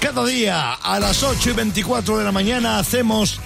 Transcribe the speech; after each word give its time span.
Cada 0.00 0.24
día 0.24 0.74
a 0.74 1.00
las 1.00 1.24
8 1.24 1.50
y 1.50 1.52
24 1.54 2.18
de 2.18 2.24
la 2.24 2.30
mañana 2.30 2.78
hacemos, 2.78 3.40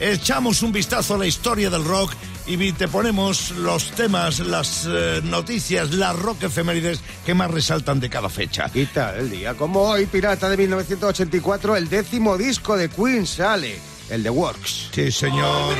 echamos 0.00 0.62
un 0.62 0.72
vistazo 0.72 1.14
a 1.14 1.18
la 1.18 1.26
historia 1.26 1.70
del 1.70 1.84
rock 1.84 2.12
y 2.44 2.72
te 2.72 2.88
ponemos 2.88 3.52
los 3.52 3.92
temas, 3.92 4.40
las 4.40 4.84
eh, 4.90 5.20
noticias, 5.22 5.92
las 5.92 6.18
rock 6.18 6.42
efemérides 6.42 7.00
que 7.24 7.34
más 7.34 7.52
resaltan 7.52 8.00
de 8.00 8.10
cada 8.10 8.28
fecha. 8.28 8.68
Y 8.74 8.86
tal, 8.86 9.16
el 9.16 9.30
día 9.30 9.54
como 9.54 9.82
hoy, 9.82 10.06
Pirata 10.06 10.48
de 10.48 10.56
1984, 10.56 11.76
el 11.76 11.88
décimo 11.88 12.36
disco 12.36 12.76
de 12.76 12.88
Queen 12.88 13.24
sale, 13.24 13.78
el 14.10 14.24
The 14.24 14.30
Works. 14.30 14.88
Sí, 14.92 15.12
señor. 15.12 15.76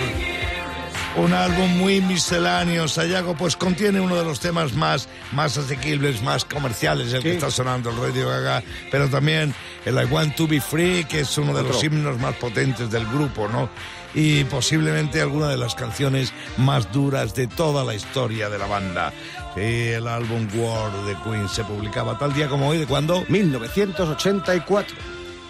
Un 1.14 1.34
álbum 1.34 1.76
muy 1.76 2.00
misceláneo, 2.00 2.88
Sayago, 2.88 3.34
pues 3.36 3.54
contiene 3.54 4.00
uno 4.00 4.16
de 4.16 4.24
los 4.24 4.40
temas 4.40 4.72
más, 4.72 5.08
más 5.32 5.58
asequibles, 5.58 6.22
más 6.22 6.46
comerciales, 6.46 7.12
el 7.12 7.22
que 7.22 7.34
está 7.34 7.50
sonando 7.50 7.90
el 7.90 7.98
Radio 7.98 8.30
Gaga, 8.30 8.62
pero 8.90 9.10
también 9.10 9.54
el 9.84 9.96
I 9.96 10.06
Want 10.06 10.34
to 10.36 10.48
Be 10.48 10.58
Free, 10.58 11.04
que 11.04 11.20
es 11.20 11.36
uno 11.36 11.52
de 11.52 11.64
los 11.64 11.84
himnos 11.84 12.18
más 12.18 12.34
potentes 12.36 12.90
del 12.90 13.06
grupo, 13.06 13.46
¿no? 13.46 13.68
Y 14.14 14.44
posiblemente 14.44 15.20
alguna 15.20 15.48
de 15.48 15.58
las 15.58 15.74
canciones 15.74 16.32
más 16.56 16.90
duras 16.92 17.34
de 17.34 17.46
toda 17.46 17.84
la 17.84 17.94
historia 17.94 18.48
de 18.48 18.58
la 18.58 18.66
banda. 18.66 19.12
Sí, 19.54 19.60
el 19.60 20.08
álbum 20.08 20.48
War 20.54 20.92
de 21.04 21.14
Queen 21.22 21.46
se 21.46 21.62
publicaba 21.62 22.18
tal 22.18 22.32
día 22.32 22.48
como 22.48 22.68
hoy, 22.68 22.78
¿de 22.78 22.86
cuándo? 22.86 23.22
1984. 23.28 24.96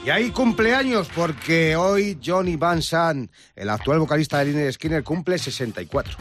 Y 0.05 0.11
hay 0.11 0.31
cumpleaños 0.31 1.09
porque 1.15 1.77
hoy 1.77 2.19
Johnny 2.25 2.57
Van 2.57 2.83
Sant, 2.83 3.31
el 3.55 3.71
actual 3.71 4.01
vocalista 4.01 4.39
de 4.39 4.47
Liner 4.47 4.73
Skinner, 4.73 5.05
cumple 5.05 5.39
64. 5.39 6.17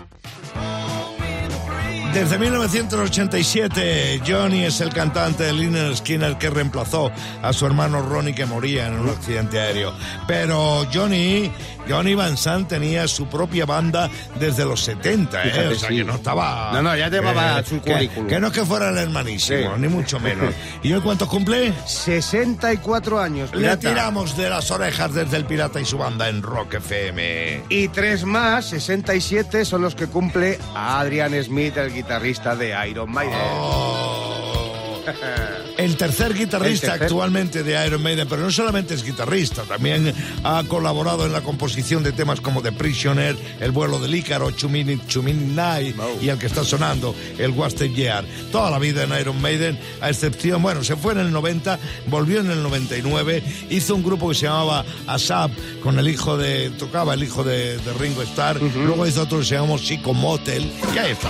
Desde 2.13 2.37
1987, 2.37 4.21
Johnny 4.27 4.65
es 4.65 4.81
el 4.81 4.93
cantante 4.93 5.43
de 5.45 5.53
Liner 5.53 5.95
Skinner 5.95 6.37
que 6.37 6.49
reemplazó 6.49 7.09
a 7.41 7.53
su 7.53 7.65
hermano 7.65 8.01
Ronnie 8.01 8.35
que 8.35 8.45
moría 8.45 8.87
en 8.87 8.99
un 8.99 9.09
accidente 9.09 9.59
aéreo. 9.61 9.93
Pero 10.27 10.85
Johnny, 10.93 11.49
Johnny 11.87 12.13
Van 12.13 12.35
Sant 12.35 12.67
tenía 12.67 13.07
su 13.07 13.27
propia 13.27 13.65
banda 13.65 14.09
desde 14.37 14.65
los 14.65 14.81
70, 14.83 15.43
¿eh? 15.45 15.67
O 15.69 15.75
sea 15.75 15.89
sí. 15.89 15.95
que 15.97 16.03
no 16.03 16.15
estaba... 16.15 16.71
No, 16.73 16.81
no, 16.81 16.95
ya 16.97 17.07
llevaba 17.09 17.63
su 17.63 17.81
que, 17.81 17.93
currículum. 17.93 18.27
que 18.27 18.39
no 18.41 18.47
es 18.47 18.53
que 18.53 18.65
fuera 18.65 18.89
el 18.89 18.97
hermanísimo, 18.97 19.75
Sí. 19.75 19.79
ni 19.81 19.87
mucho 19.87 20.19
menos. 20.19 20.53
¿Y 20.83 20.91
hoy 20.91 20.99
cuántos 21.01 21.29
cumple? 21.29 21.71
64 21.85 23.21
años, 23.21 23.51
Le 23.53 23.59
Pirata. 23.59 23.89
tiramos 23.89 24.35
de 24.35 24.49
las 24.49 24.69
orejas 24.69 25.13
desde 25.13 25.37
el 25.37 25.45
Pirata 25.45 25.79
y 25.79 25.85
su 25.85 25.97
banda 25.97 26.27
en 26.27 26.41
Rock 26.43 26.73
FM. 26.75 27.63
Y 27.69 27.87
tres 27.87 28.25
más, 28.25 28.65
67, 28.65 29.63
son 29.63 29.81
los 29.81 29.95
que 29.95 30.07
cumple 30.07 30.59
Adrian 30.75 31.31
Smith, 31.43 31.77
el 31.77 31.87
guitarrista 31.87 32.00
de 32.03 32.89
Iron 32.89 33.11
Maiden. 33.11 33.37
El 35.77 35.97
tercer 35.97 36.33
guitarrista 36.33 36.87
El 36.87 36.91
tercer. 36.91 37.03
actualmente 37.03 37.63
de 37.63 37.87
Iron 37.87 38.03
Maiden, 38.03 38.27
pero 38.27 38.41
no 38.41 38.51
solamente 38.51 38.93
es 38.93 39.03
guitarrista, 39.03 39.63
también 39.63 40.13
ha 40.43 40.63
colaborado 40.67 41.25
en 41.25 41.31
la 41.31 41.41
composición 41.41 42.03
de 42.03 42.11
temas 42.11 42.41
como 42.41 42.61
The 42.61 42.71
Prisoner, 42.71 43.35
El 43.59 43.71
vuelo 43.71 43.99
del 43.99 44.13
Ícaro, 44.13 44.51
Chumini 44.51 44.99
Night 45.55 45.95
y 46.21 46.29
el 46.29 46.37
que 46.37 46.47
está 46.47 46.63
sonando, 46.63 47.15
el 47.37 47.51
Wasted 47.51 47.91
Year. 47.91 48.25
Toda 48.51 48.69
la 48.69 48.79
vida 48.79 49.03
en 49.03 49.19
Iron 49.19 49.41
Maiden, 49.41 49.79
a 50.01 50.09
excepción, 50.09 50.61
bueno, 50.61 50.83
se 50.83 50.95
fue 50.95 51.13
en 51.13 51.19
el 51.19 51.31
90, 51.31 51.79
volvió 52.07 52.41
en 52.41 52.51
el 52.51 52.61
99, 52.61 53.43
hizo 53.69 53.95
un 53.95 54.03
grupo 54.03 54.29
que 54.29 54.35
se 54.35 54.45
llamaba 54.45 54.85
ASAP 55.07 55.51
con 55.81 55.97
el 55.97 56.07
hijo 56.07 56.37
de, 56.37 56.69
tocaba 56.71 57.13
el 57.13 57.23
hijo 57.23 57.43
de, 57.43 57.77
de 57.77 57.93
Ringo 57.93 58.21
Starr, 58.21 58.61
luego 58.61 59.07
hizo 59.07 59.23
otro 59.23 59.39
que 59.39 59.45
se 59.45 59.55
llamó 59.55 59.77
Psycho 59.77 60.13
Motel, 60.13 60.71
y 60.93 60.97
ahí 60.97 61.11
está. 61.11 61.29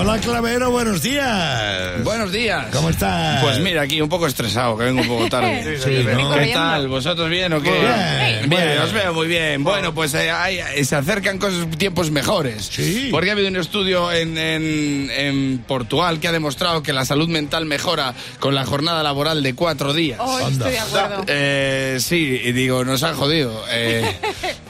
Hola 0.00 0.16
Clavero, 0.20 0.70
buenos 0.70 1.02
días. 1.02 2.04
Buenos 2.04 2.30
días. 2.30 2.66
¿Cómo 2.72 2.88
estás? 2.90 3.42
Pues 3.42 3.58
mira, 3.58 3.82
aquí 3.82 4.00
un 4.00 4.08
poco 4.08 4.28
estresado, 4.28 4.78
que 4.78 4.84
vengo 4.84 5.00
un 5.02 5.08
poco 5.08 5.28
tarde. 5.28 5.76
Sí, 5.84 6.04
¿no? 6.04 6.34
¿Qué 6.34 6.50
tal? 6.54 6.86
¿Vosotros 6.86 7.28
bien 7.28 7.52
o 7.52 7.60
qué? 7.60 7.70
Bien, 7.70 8.48
Bien, 8.48 8.50
bueno. 8.50 8.84
os 8.84 8.92
veo 8.92 9.12
muy 9.12 9.26
bien. 9.26 9.64
Bueno, 9.64 9.92
pues 9.94 10.14
eh, 10.14 10.30
hay- 10.30 10.58
eh, 10.58 10.84
se 10.84 10.94
acercan 10.94 11.38
cosas, 11.38 11.66
tiempos 11.78 12.12
mejores. 12.12 12.66
Sí. 12.70 13.08
Porque 13.10 13.30
ha 13.30 13.32
habido 13.32 13.48
un 13.48 13.56
estudio 13.56 14.12
en, 14.12 14.38
en- 14.38 15.10
en 15.12 15.58
Portugal 15.66 16.20
que 16.20 16.28
ha 16.28 16.32
demostrado 16.32 16.82
que 16.82 16.92
la 16.92 17.04
salud 17.04 17.28
mental 17.28 17.66
mejora 17.66 18.14
con 18.38 18.54
la 18.54 18.64
jornada 18.64 19.02
laboral 19.02 19.42
de 19.42 19.54
cuatro 19.54 19.92
días. 19.94 20.20
Anda. 20.20 20.48
estoy 20.48 20.72
de 20.72 20.78
acuerdo. 20.78 21.24
Eh, 21.26 21.96
sí, 22.00 22.40
y 22.44 22.52
digo, 22.52 22.84
nos 22.84 23.02
han 23.02 23.16
jodido. 23.16 23.64
Eh, 23.70 24.04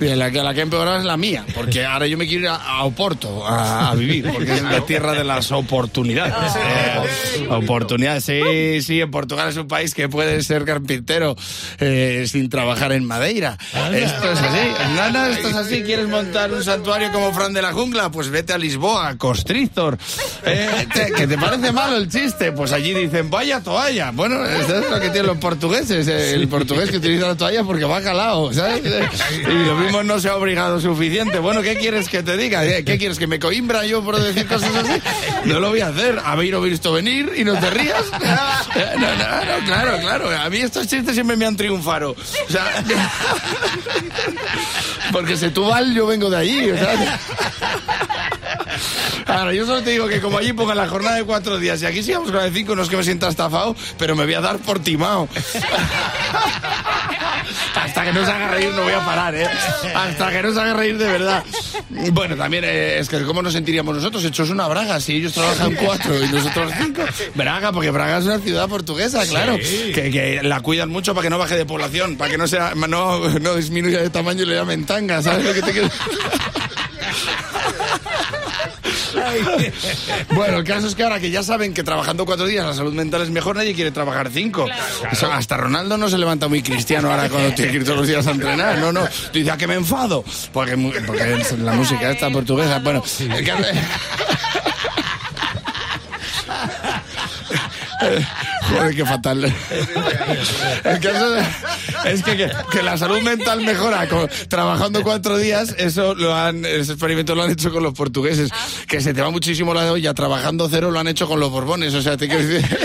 la, 0.01 0.31
que- 0.31 0.43
la 0.43 0.55
que 0.55 0.61
ha 0.61 0.63
empeorado 0.65 0.99
es 0.99 1.05
la 1.05 1.17
mía, 1.19 1.45
porque 1.55 1.85
ahora 1.85 2.07
yo 2.07 2.17
me 2.17 2.27
quiero 2.27 2.45
ir 2.45 2.49
a, 2.49 2.57
a 2.57 2.85
Oporto 2.85 3.47
a, 3.47 3.91
a 3.91 3.95
vivir, 3.95 4.31
porque 4.33 4.55
es 4.55 4.63
la 4.63 4.81
tierra 4.87 5.18
de 5.19 5.25
las 5.25 5.51
oportunidades. 5.53 6.35
Eh, 6.57 7.47
oportunidades, 7.51 8.25
sí, 8.25 8.83
sí, 8.83 9.01
en 9.01 9.11
Portugal 9.11 9.49
es 9.49 9.57
un 9.57 9.69
país 9.69 9.95
que 9.95 10.09
puede 10.09 10.43
ser 10.43 10.65
carpintero 10.65 11.37
eh, 11.79 12.25
sin 12.29 12.49
trabajar 12.49 12.93
en 12.93 13.05
Madeira. 13.05 13.59
Esto 13.93 14.33
es 14.33 14.39
así. 14.39 14.69
No, 14.97 15.11
no, 15.11 15.27
esto 15.27 15.49
es 15.49 15.55
así. 15.57 15.83
¿Quieres 15.83 16.09
montar 16.09 16.53
un 16.53 16.63
santuario 16.63 17.11
como 17.13 17.33
Fran 17.33 17.53
de 17.53 17.63
la 17.63 17.73
Jungla? 17.73 18.11
Pues 18.11 18.31
vete 18.31 18.53
a 18.53 18.59
Lisboa, 18.59 19.17
Constrictor. 19.19 19.99
Eh, 20.45 20.87
te- 20.93 21.13
¿Que 21.13 21.27
te 21.27 21.37
parece 21.39 21.73
malo 21.73 21.97
el 21.97 22.09
chiste? 22.09 22.53
Pues 22.53 22.73
allí 22.73 22.95
dicen, 22.95 23.31
vaya 23.31 23.61
toalla. 23.61 24.11
Bueno, 24.13 24.45
eso 24.45 24.79
es 24.79 24.91
lo 24.91 25.01
que 25.01 25.11
tienen 25.11 25.27
los 25.27 25.39
portugueses. 25.39 26.07
eh, 26.09 26.35
El 26.35 26.49
portugués 26.49 26.91
que 26.91 26.99
utiliza 26.99 27.27
la 27.29 27.37
toalla 27.37 27.65
porque 27.65 27.85
va 27.85 28.01
calado, 28.03 28.53
¿sabes? 28.53 28.83
Y 28.85 29.65
lo 29.67 29.75
mismo 29.77 30.03
no 30.03 30.19
se 30.21 30.29
ha 30.29 30.37
obligado 30.37 30.81
suficiente. 30.81 31.39
Bueno, 31.39 31.63
¿qué 31.63 31.77
quieres 31.77 32.09
que 32.09 32.23
te 32.23 32.37
diga? 32.37 32.65
Eh, 32.65 32.85
¿Qué 32.85 32.99
quieres? 32.99 33.19
¿Que 33.19 33.27
me 33.27 33.39
coimbra 33.39 33.85
yo 33.87 34.03
por 34.03 34.21
decir 34.21 34.47
cosas 34.47 34.71
así? 34.75 35.01
No 35.45 35.61
lo 35.61 35.71
voy 35.71 35.81
a 35.81 35.89
hacer. 35.89 36.21
¿Habéis 36.25 36.55
visto 36.61 36.93
venir 36.93 37.33
y 37.37 37.45
no 37.45 37.59
te 37.59 37.71
rías? 37.71 38.05
No, 38.99 39.15
no, 39.17 39.45
no, 39.45 39.67
claro, 39.67 39.99
claro. 40.01 40.31
A 40.39 40.49
mí 40.51 40.59
estos 40.59 40.87
chistes 40.87 41.15
siempre 41.15 41.37
me 41.37 41.47
han 41.47 41.57
triunfado. 41.57 42.11
O 42.13 42.53
sea, 42.53 42.85
porque 45.13 45.37
Setúbal 45.37 45.95
yo 45.95 46.07
vengo 46.07 46.31
de 46.31 46.37
allí. 46.37 46.73
Ahora, 49.27 49.53
yo 49.53 49.67
solo 49.67 49.83
te 49.83 49.91
digo 49.91 50.07
que 50.09 50.21
como 50.21 50.39
allí 50.39 50.53
pongan 50.53 50.77
la 50.77 50.89
jornada 50.89 51.17
de 51.17 51.25
cuatro 51.25 51.59
días 51.59 51.83
y 51.83 51.87
aquí 51.87 52.03
sigamos 52.03 52.31
con 52.31 52.39
la 52.39 52.45
de 52.45 52.53
cinco, 52.53 52.75
no 52.75 52.83
es 52.83 52.89
que 52.89 52.97
me 52.97 53.05
sienta 53.05 53.29
estafado, 53.29 53.77
pero 53.99 54.17
me 54.17 54.25
voy 54.25 54.35
a 54.35 54.41
dar 54.41 54.59
por 54.59 54.79
timao. 54.79 55.29
Hasta 57.99 58.13
que 58.13 58.19
no 58.21 58.25
se 58.25 58.31
haga 58.31 58.49
reír 58.49 58.71
no 58.75 58.83
voy 58.83 58.93
a 58.93 59.05
parar, 59.05 59.35
¿eh? 59.35 59.49
Hasta 59.93 60.31
que 60.31 60.43
no 60.43 60.55
se 60.55 60.61
haga 60.61 60.75
reír 60.75 60.99
de 60.99 61.05
verdad. 61.07 61.43
Bueno, 62.13 62.37
también 62.37 62.63
eh, 62.65 63.01
es 63.01 63.09
que 63.09 63.25
cómo 63.25 63.43
nos 63.43 63.53
sentiríamos 63.53 63.93
nosotros 63.93 64.25
hechos 64.25 64.51
una 64.51 64.69
Braga 64.69 65.01
si 65.01 65.17
ellos 65.17 65.33
trabajan 65.33 65.75
cuatro 65.75 66.15
y 66.23 66.29
nosotros 66.29 66.73
cinco. 66.81 67.03
Braga, 67.35 67.73
porque 67.73 67.91
Braga 67.91 68.19
es 68.19 68.25
una 68.27 68.39
ciudad 68.39 68.69
portuguesa, 68.69 69.27
claro, 69.27 69.57
que, 69.57 70.11
que 70.13 70.41
la 70.45 70.61
cuidan 70.61 70.91
mucho 70.91 71.13
para 71.13 71.25
que 71.25 71.31
no 71.31 71.39
baje 71.39 71.57
de 71.57 71.67
población, 71.67 72.17
para 72.17 72.31
que 72.31 72.39
no 72.39 72.47
sea 72.47 72.75
no, 72.77 73.29
no 73.41 73.55
disminuya 73.57 74.01
de 74.01 74.11
tamaño 74.11 74.45
y 74.45 74.47
le 74.47 74.55
llamen 74.55 74.87
tanga, 74.87 75.21
¿sabes 75.21 75.45
lo 75.45 75.53
que 75.53 75.63
te 75.63 75.73
quiero? 75.73 75.89
Bueno, 80.35 80.59
el 80.59 80.65
caso 80.65 80.87
es 80.87 80.95
que 80.95 81.03
ahora 81.03 81.21
que 81.21 81.31
ya 81.31 81.43
saben 81.43 81.75
que 81.75 81.83
trabajando 81.83 82.25
cuatro 82.27 82.47
días 82.47 82.65
la 82.67 82.75
salud 82.75 82.93
mental 82.93 83.23
es 83.23 83.31
mejor, 83.31 83.57
nadie 83.57 83.75
quiere 83.75 83.91
trabajar 83.91 84.31
cinco. 84.33 84.67
O 85.11 85.15
sea, 85.15 85.37
hasta 85.37 85.57
Ronaldo 85.57 85.97
no 85.97 86.09
se 86.09 86.19
levanta 86.19 86.49
muy 86.49 86.63
cristiano 86.63 87.11
ahora 87.11 87.29
cuando 87.29 87.51
tiene 87.55 87.71
que 87.73 87.77
ir 87.79 87.85
todos 87.85 87.99
los 87.99 88.07
días 88.09 88.27
a 88.27 88.33
entrenar. 88.33 88.79
No, 88.79 88.93
no. 88.93 89.07
Dice, 89.33 89.51
¿a 89.51 89.57
qué 89.57 89.67
me 89.67 89.75
enfado? 89.75 90.25
Porque, 90.53 90.77
porque 91.07 91.45
la 91.59 91.73
música 91.73 92.11
esta 92.11 92.31
portuguesa. 92.31 92.79
Bueno, 92.81 93.03
el 93.21 93.45
caso- 93.45 93.65
Joder, 98.69 98.95
qué 98.95 99.05
fatal. 99.05 99.45
El 100.85 101.01
caso 101.01 101.31
de- 101.31 101.43
es 102.07 102.23
que, 102.23 102.51
que, 102.71 102.83
la 102.83 102.97
salud 102.97 103.21
mental 103.23 103.63
mejora 103.63 104.07
trabajando 104.49 105.03
cuatro 105.03 105.39
días. 105.39 105.75
Eso 105.79 106.15
lo 106.15 106.35
han, 106.35 106.65
ese 106.65 106.93
experimento 106.93 107.35
lo 107.35 107.43
han 107.45 107.51
hecho 107.51 107.73
con 107.73 107.83
los 107.83 107.95
portugueses. 107.95 108.51
Que 108.87 109.01
se 109.01 109.15
te 109.15 109.23
va 109.23 109.31
muchísimo 109.31 109.75
la 109.75 109.91
olla. 109.93 110.15
Trabajando 110.15 110.69
cero 110.71 110.91
lo 110.91 110.99
han 111.01 111.09
hecho 111.09 111.27
con 111.27 111.41
los 111.41 111.51
borbones. 111.51 111.95
O 111.95 112.03
sea, 112.03 112.17
te 112.17 112.29
quiero 112.29 112.47
decir. 112.47 112.79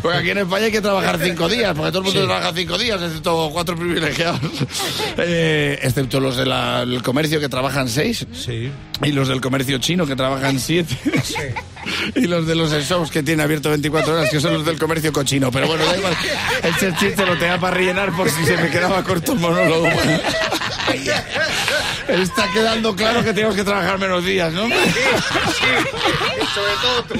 Porque 0.00 0.18
aquí 0.18 0.30
en 0.30 0.38
España 0.38 0.64
hay 0.66 0.72
que 0.72 0.80
trabajar 0.80 1.18
cinco 1.22 1.48
días, 1.48 1.74
porque 1.74 1.90
todo 1.90 1.98
el 2.00 2.04
mundo 2.06 2.24
trabaja 2.26 2.52
cinco 2.54 2.78
días, 2.78 3.00
excepto 3.02 3.50
cuatro 3.52 3.76
privilegiados. 3.76 4.40
Eh, 5.18 5.78
excepto 5.82 6.20
los 6.20 6.36
del 6.36 7.02
comercio 7.02 7.40
que 7.40 7.48
trabajan 7.48 7.88
seis. 7.88 8.26
Sí. 8.32 8.70
Y 9.02 9.12
los 9.12 9.28
del 9.28 9.40
comercio 9.40 9.78
chino 9.78 10.06
que 10.06 10.16
trabajan 10.16 10.58
siete. 10.58 10.96
Y 12.14 12.26
los 12.26 12.46
de 12.46 12.54
los 12.54 12.70
shows 12.70 13.10
que 13.10 13.22
tienen 13.22 13.44
abierto 13.44 13.68
24 13.68 14.14
horas, 14.14 14.30
que 14.30 14.40
son 14.40 14.54
los 14.54 14.64
del 14.64 14.78
comercio 14.78 15.12
cochino. 15.12 15.50
Pero 15.50 15.66
bueno, 15.66 15.84
da 15.84 15.96
igual. 15.96 16.14
Ese 16.62 16.94
chiste 16.94 17.26
lo 17.26 17.36
tenía 17.36 17.58
para 17.58 17.76
rellenar 17.76 18.14
por 18.14 18.30
si 18.30 18.44
se 18.44 18.56
me 18.56 18.70
quedaba 18.70 19.02
corto 19.02 19.32
el 19.32 19.40
monólogo. 19.40 19.88
Está 22.08 22.48
quedando 22.52 22.94
claro 22.94 23.24
que 23.24 23.32
tenemos 23.32 23.56
que 23.56 23.64
trabajar 23.64 23.98
menos 23.98 24.24
días, 24.24 24.52
¿no? 24.52 24.62
Sobre 24.62 24.74
todo 26.82 27.02
tú. 27.08 27.14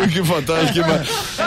Uy, 0.00 0.08
qué 0.12 0.24
fatal, 0.24 0.72
qué 0.72 0.80
mal. 0.80 1.06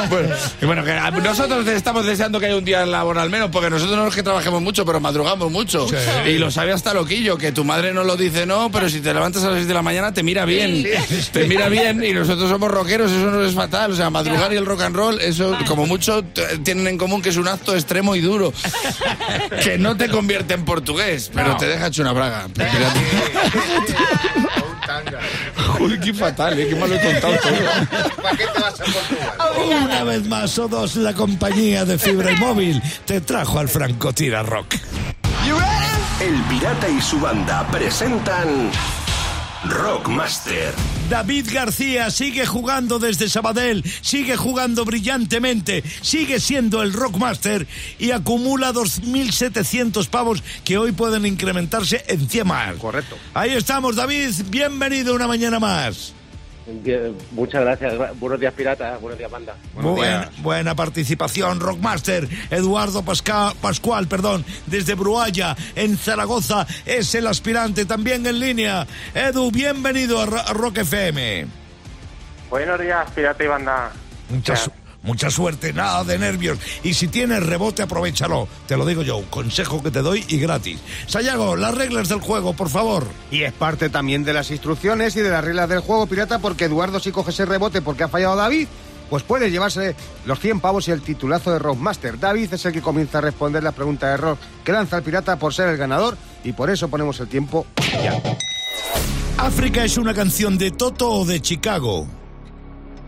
Bueno, 0.09 0.35
y 0.61 0.65
bueno, 0.65 0.83
que 0.83 0.93
nosotros 1.21 1.67
estamos 1.67 2.05
deseando 2.05 2.39
que 2.39 2.47
haya 2.47 2.57
un 2.57 2.65
día 2.65 2.85
laboral 2.85 3.29
menos, 3.29 3.49
porque 3.51 3.69
nosotros 3.69 3.97
no 3.97 4.07
es 4.07 4.15
que 4.15 4.23
trabajemos 4.23 4.61
mucho, 4.61 4.85
pero 4.85 4.99
madrugamos 4.99 5.51
mucho. 5.51 5.87
Y 6.25 6.37
lo 6.37 6.51
sabe 6.51 6.73
hasta 6.73 6.93
loquillo, 6.93 7.37
que 7.37 7.51
tu 7.51 7.63
madre 7.63 7.93
no 7.93 8.03
lo 8.03 8.15
dice 8.15 8.45
no, 8.45 8.71
pero 8.71 8.89
si 8.89 9.01
te 9.01 9.13
levantas 9.13 9.43
a 9.43 9.47
las 9.47 9.55
6 9.55 9.67
de 9.67 9.73
la 9.73 9.81
mañana 9.81 10.13
te 10.13 10.23
mira 10.23 10.45
bien. 10.45 10.85
Te 11.31 11.45
mira 11.45 11.69
bien 11.69 12.03
y 12.03 12.13
nosotros 12.13 12.49
somos 12.49 12.71
rockeros, 12.71 13.11
eso 13.11 13.31
no 13.31 13.43
es 13.43 13.53
fatal. 13.53 13.91
O 13.91 13.95
sea, 13.95 14.09
madrugar 14.09 14.53
y 14.53 14.55
el 14.55 14.65
rock 14.65 14.81
and 14.81 14.95
roll, 14.95 15.21
eso 15.21 15.57
como 15.67 15.85
mucho 15.85 16.23
tienen 16.63 16.87
en 16.87 16.97
común 16.97 17.21
que 17.21 17.29
es 17.29 17.37
un 17.37 17.47
acto 17.47 17.75
extremo 17.75 18.15
y 18.15 18.21
duro. 18.21 18.53
Que 19.63 19.77
no 19.77 19.97
te 19.97 20.09
convierte 20.09 20.53
en 20.53 20.65
portugués, 20.65 21.31
pero 21.33 21.57
te 21.57 21.67
deja 21.67 21.87
hecho 21.87 22.01
una 22.01 22.13
braga. 22.13 22.47
Tanga. 24.87 25.19
Uy, 25.81 25.99
qué 25.99 26.13
fatal, 26.13 26.57
¿eh? 26.57 26.67
qué 26.69 26.75
mal 26.75 26.91
he 26.91 27.01
contado 27.01 27.33
todo. 27.43 28.21
¿Para 28.23 28.37
qué 28.37 28.47
te 28.47 28.59
vas 28.59 28.79
a 28.79 28.85
Portugal? 28.85 29.85
Una 29.85 30.03
vez 30.05 30.27
más, 30.27 30.57
o 30.57 30.67
dos, 30.69 30.95
la 30.95 31.13
compañía 31.13 31.83
de 31.83 31.97
fibra 31.97 32.31
y 32.31 32.37
móvil 32.37 32.81
te 33.05 33.19
trajo 33.19 33.59
al 33.59 33.67
Francotira 33.67 34.43
Rock. 34.43 34.75
El 36.19 36.33
Pirata 36.49 36.89
y 36.89 36.99
su 36.99 37.19
banda 37.19 37.67
presentan 37.71 38.71
Rockmaster. 39.65 40.73
David 41.09 41.47
García 41.51 42.11
sigue 42.11 42.45
jugando 42.45 42.99
desde 42.99 43.27
Sabadell, 43.27 43.83
sigue 44.01 44.37
jugando 44.37 44.85
brillantemente, 44.85 45.83
sigue 46.01 46.39
siendo 46.39 46.83
el 46.83 46.93
Rockmaster 46.93 47.67
y 47.97 48.11
acumula 48.11 48.71
2.700 48.71 50.07
pavos 50.09 50.43
que 50.63 50.77
hoy 50.77 50.91
pueden 50.91 51.25
incrementarse 51.25 52.03
en 52.07 52.29
100 52.29 52.47
más. 52.47 52.75
Correcto. 52.75 53.17
Ahí 53.33 53.53
estamos, 53.53 53.95
David, 53.95 54.31
bienvenido 54.49 55.15
una 55.15 55.27
mañana 55.27 55.59
más. 55.59 56.13
Bien, 56.69 57.15
Muchas 57.31 57.61
gracias. 57.61 58.19
Buenos 58.19 58.39
días, 58.39 58.53
pirata. 58.53 58.97
Buenos 58.97 59.17
días, 59.17 59.31
banda. 59.31 59.55
Buenos 59.73 59.95
Buen- 59.95 60.09
días. 60.09 60.41
buena 60.41 60.75
participación, 60.75 61.59
Rockmaster. 61.61 62.27
Eduardo 62.51 63.03
Pasca- 63.03 63.53
Pascual, 63.61 64.07
perdón, 64.07 64.43
desde 64.65 64.95
Brualla, 64.95 65.55
en 65.75 65.97
Zaragoza, 65.97 66.67
es 66.85 67.15
el 67.15 67.27
aspirante 67.27 67.85
también 67.85 68.25
en 68.27 68.39
línea. 68.39 68.85
Edu, 69.15 69.49
bienvenido 69.51 70.21
a, 70.21 70.25
Ro- 70.25 70.41
a 70.45 70.53
Rock 70.53 70.79
FM. 70.79 71.47
Buenos 72.49 72.79
días, 72.81 73.09
pirata 73.11 73.43
y 73.43 73.47
banda. 73.47 73.91
Mucha, 74.29 74.55
su- 74.57 74.71
mucha 75.07 75.31
suerte, 75.31 75.73
nada 75.73 76.03
de 76.03 76.19
nervios. 76.19 76.59
Y 76.83 76.93
si 76.93 77.07
tienes 77.07 77.41
rebote, 77.41 77.81
aprovechalo. 77.81 78.47
Te 78.67 78.77
lo 78.77 78.85
digo 78.85 79.01
yo, 79.01 79.23
consejo 79.29 79.81
que 79.81 79.89
te 79.89 80.01
doy 80.01 80.23
y 80.27 80.37
gratis. 80.37 80.79
Sayago, 81.07 81.55
las 81.55 81.73
reglas 81.73 82.09
del 82.09 82.19
juego, 82.19 82.53
por 82.53 82.69
favor. 82.69 83.07
Y 83.31 83.43
es 83.43 83.53
parte 83.53 83.89
también 83.89 84.23
de 84.23 84.33
las 84.33 84.51
instrucciones 84.51 85.15
y 85.15 85.21
de 85.21 85.31
las 85.31 85.43
reglas 85.43 85.69
del 85.69 85.79
juego, 85.79 86.05
pirata, 86.05 86.39
porque 86.39 86.65
Eduardo 86.65 86.99
si 86.99 87.11
coge 87.11 87.31
ese 87.31 87.45
rebote 87.45 87.81
porque 87.81 88.03
ha 88.03 88.09
fallado 88.09 88.35
David, 88.35 88.67
pues 89.09 89.23
puede 89.23 89.49
llevarse 89.49 89.95
los 90.25 90.39
100 90.39 90.59
pavos 90.59 90.87
y 90.87 90.91
el 90.91 91.01
titulazo 91.01 91.51
de 91.51 91.59
Rockmaster. 91.59 92.19
David 92.19 92.53
es 92.53 92.65
el 92.65 92.73
que 92.73 92.81
comienza 92.81 93.19
a 93.19 93.21
responder 93.21 93.63
la 93.63 93.71
pregunta 93.71 94.09
de 94.09 94.17
rock 94.17 94.39
que 94.65 94.73
lanza 94.73 94.97
el 94.97 95.03
pirata 95.03 95.39
por 95.39 95.53
ser 95.53 95.69
el 95.69 95.77
ganador 95.77 96.17
y 96.43 96.51
por 96.51 96.69
eso 96.69 96.89
ponemos 96.89 97.19
el 97.21 97.27
tiempo 97.27 97.65
ya. 98.03 98.21
¿África 99.37 99.85
es 99.85 99.97
una 99.97 100.13
canción 100.13 100.57
de 100.57 100.71
Toto 100.71 101.09
o 101.09 101.25
de 101.25 101.39
Chicago? 101.39 102.07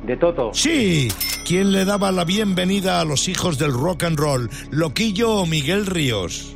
De 0.03 0.17
Toto. 0.17 0.51
Sí. 0.53 1.07
¿Quién 1.45 1.71
le 1.71 1.85
daba 1.85 2.11
la 2.11 2.25
bienvenida 2.25 3.01
a 3.01 3.05
los 3.05 3.27
hijos 3.27 3.57
del 3.57 3.73
rock 3.73 4.03
and 4.03 4.19
roll? 4.19 4.49
¿Loquillo 4.71 5.31
o 5.31 5.45
Miguel 5.45 5.85
Ríos? 5.85 6.55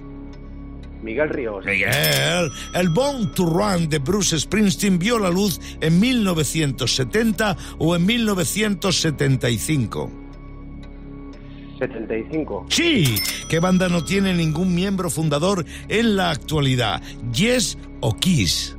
Miguel 1.01 1.29
Ríos. 1.29 1.65
Miguel, 1.65 2.51
el 2.73 2.89
Born 2.89 3.33
to 3.33 3.45
Run 3.45 3.89
de 3.89 3.99
Bruce 3.99 4.39
Springsteen 4.39 4.97
vio 4.97 5.19
la 5.19 5.29
luz 5.29 5.59
en 5.81 5.99
1970 5.99 7.57
o 7.79 7.95
en 7.95 8.05
1975. 8.05 10.11
75. 11.79 12.67
Sí, 12.69 13.15
¿qué 13.49 13.59
banda 13.59 13.89
no 13.89 14.05
tiene 14.05 14.33
ningún 14.33 14.73
miembro 14.73 15.09
fundador 15.09 15.65
en 15.89 16.15
la 16.15 16.29
actualidad? 16.29 17.01
¿Yes 17.33 17.77
o 17.99 18.15
Kiss? 18.15 18.77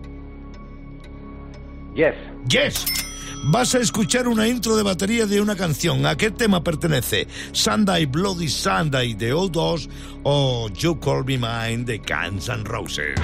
Yes. 1.94 2.14
Yes. 2.48 2.86
Vas 3.46 3.74
a 3.74 3.78
escuchar 3.78 4.26
una 4.26 4.48
intro 4.48 4.74
de 4.74 4.82
batería 4.82 5.26
de 5.26 5.38
una 5.38 5.54
canción. 5.54 6.06
¿A 6.06 6.16
qué 6.16 6.30
tema 6.30 6.64
pertenece? 6.64 7.28
Sunday 7.52 8.06
Bloody 8.06 8.48
Sunday 8.48 9.12
de 9.12 9.34
O2 9.34 9.88
o 10.22 10.70
You 10.70 10.98
Call 10.98 11.24
Me 11.26 11.36
Mine 11.36 11.84
de 11.84 11.98
Guns 11.98 12.48
N' 12.48 12.64
Roses. 12.64 13.20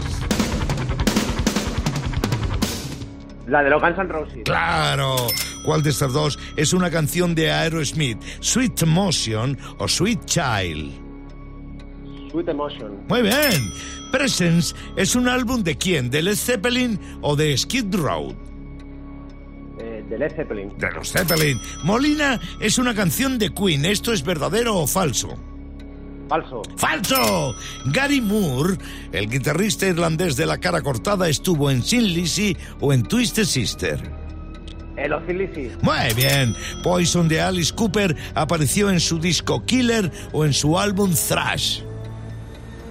La 3.46 3.62
de 3.62 3.70
los 3.70 3.81
Guns 3.81 3.99
N' 3.99 4.08
Roses. 4.08 4.43
Claro. 4.44 5.17
¿Cuál 5.64 5.82
de 5.82 5.88
estas 5.88 6.12
dos 6.12 6.38
es 6.55 6.75
una 6.75 6.90
canción 6.90 7.34
de 7.34 7.50
Aerosmith? 7.50 8.19
Sweet 8.40 8.82
Emotion 8.82 9.56
o 9.78 9.88
Sweet 9.88 10.26
Child. 10.26 10.93
Sweet 12.31 12.49
Emotion. 12.49 13.06
Muy 13.08 13.22
bien. 13.22 13.72
Presence 14.12 14.75
es 14.96 15.17
un 15.17 15.28
álbum 15.28 15.62
de 15.62 15.76
quién? 15.76 16.11
¿De 16.11 16.22
Led 16.22 16.37
Zeppelin 16.37 17.00
o 17.22 17.34
de 17.34 17.56
Skid 17.56 17.94
Row? 17.94 18.50
De 20.11 20.19
Led 20.19 20.35
Zeppelin. 20.35 20.77
De 20.77 20.91
los 20.91 21.12
Zeppelin. 21.12 21.61
Molina 21.85 22.41
es 22.59 22.79
una 22.79 22.95
canción 22.95 23.39
de 23.39 23.55
Queen. 23.55 23.85
¿Esto 23.85 24.12
es 24.12 24.25
verdadero 24.25 24.77
o 24.77 24.87
falso? 24.89 25.39
Falso. 26.29 26.62
¡Falso! 26.77 27.55
Gary 27.87 28.21
Moore, 28.21 28.77
el 29.12 29.31
guitarrista 29.31 29.87
irlandés 29.87 30.37
de 30.37 30.47
la 30.47 30.59
cara 30.59 30.83
cortada, 30.83 31.29
estuvo 31.29 31.71
en 31.71 31.85
Sin 31.85 32.12
Lizzy 32.12 32.57
o 32.81 32.93
en 32.93 33.05
Twisted 33.05 33.45
Sister. 33.45 34.01
El 34.96 35.13
Ocilisi. 35.13 35.70
Muy 35.81 36.15
bien. 36.17 36.56
Poison 36.82 37.29
de 37.29 37.41
Alice 37.41 37.73
Cooper 37.73 38.17
apareció 38.34 38.91
en 38.91 38.99
su 38.99 39.20
disco 39.20 39.65
Killer 39.65 40.11
o 40.32 40.44
en 40.44 40.53
su 40.53 40.77
álbum 40.77 41.15
Thrash. 41.15 41.82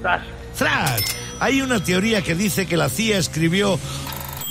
Trash. 0.02 0.24
Thrash. 0.58 1.04
Hay 1.42 1.62
una 1.62 1.84
teoría 1.84 2.22
que 2.22 2.34
dice 2.34 2.66
que 2.66 2.78
la 2.78 2.90
CIA 2.90 3.18
escribió. 3.18 3.78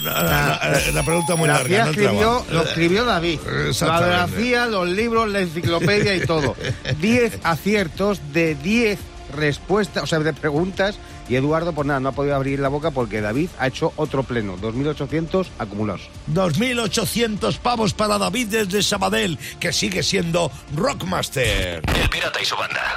La, 0.03 0.23
la- 0.23 0.81
la 0.93 1.03
pregunta 1.03 1.35
muy 1.37 1.49
La 1.49 1.55
larga. 1.55 1.85
No 1.85 1.91
escribió, 1.91 2.47
lo 2.51 2.63
escribió 2.63 3.05
David. 3.05 3.41
La 3.45 3.51
de 3.53 3.63
la 3.65 3.69
Exactamente. 3.71 4.43
CIA, 4.43 4.67
los 4.67 4.89
libros, 4.89 5.29
la 5.29 5.41
enciclopedia 5.41 6.15
y 6.15 6.21
todo. 6.27 6.55
10 7.01 7.41
aciertos 7.43 8.21
de 8.33 8.55
10 8.55 8.99
respuestas, 9.37 10.03
o 10.05 10.07
sea, 10.07 10.19
de 10.21 10.33
preguntas. 10.33 10.99
Y 11.29 11.37
Eduardo, 11.37 11.75
pues 11.75 11.87
nada, 11.87 12.01
no 12.01 12.09
ha 12.09 12.13
podido 12.13 12.35
abrir 12.35 12.59
la 12.59 12.69
boca 12.69 12.91
porque 12.91 13.21
David 13.21 13.51
ha 13.59 13.67
hecho 13.67 13.93
otro 13.97 14.23
pleno. 14.23 14.57
2.800 14.57 15.47
acumulados. 15.59 16.09
2.800 16.33 17.59
pavos 17.59 17.93
para 17.93 18.17
David 18.17 18.47
desde 18.49 18.83
Sabadell, 18.83 19.39
que 19.61 19.73
sigue 19.75 20.03
siendo 20.03 20.51
Rockmaster. 20.75 21.83
El 22.03 22.09
Pirata 22.09 22.41
y 22.41 22.45
su 22.47 22.57
banda. 22.57 22.97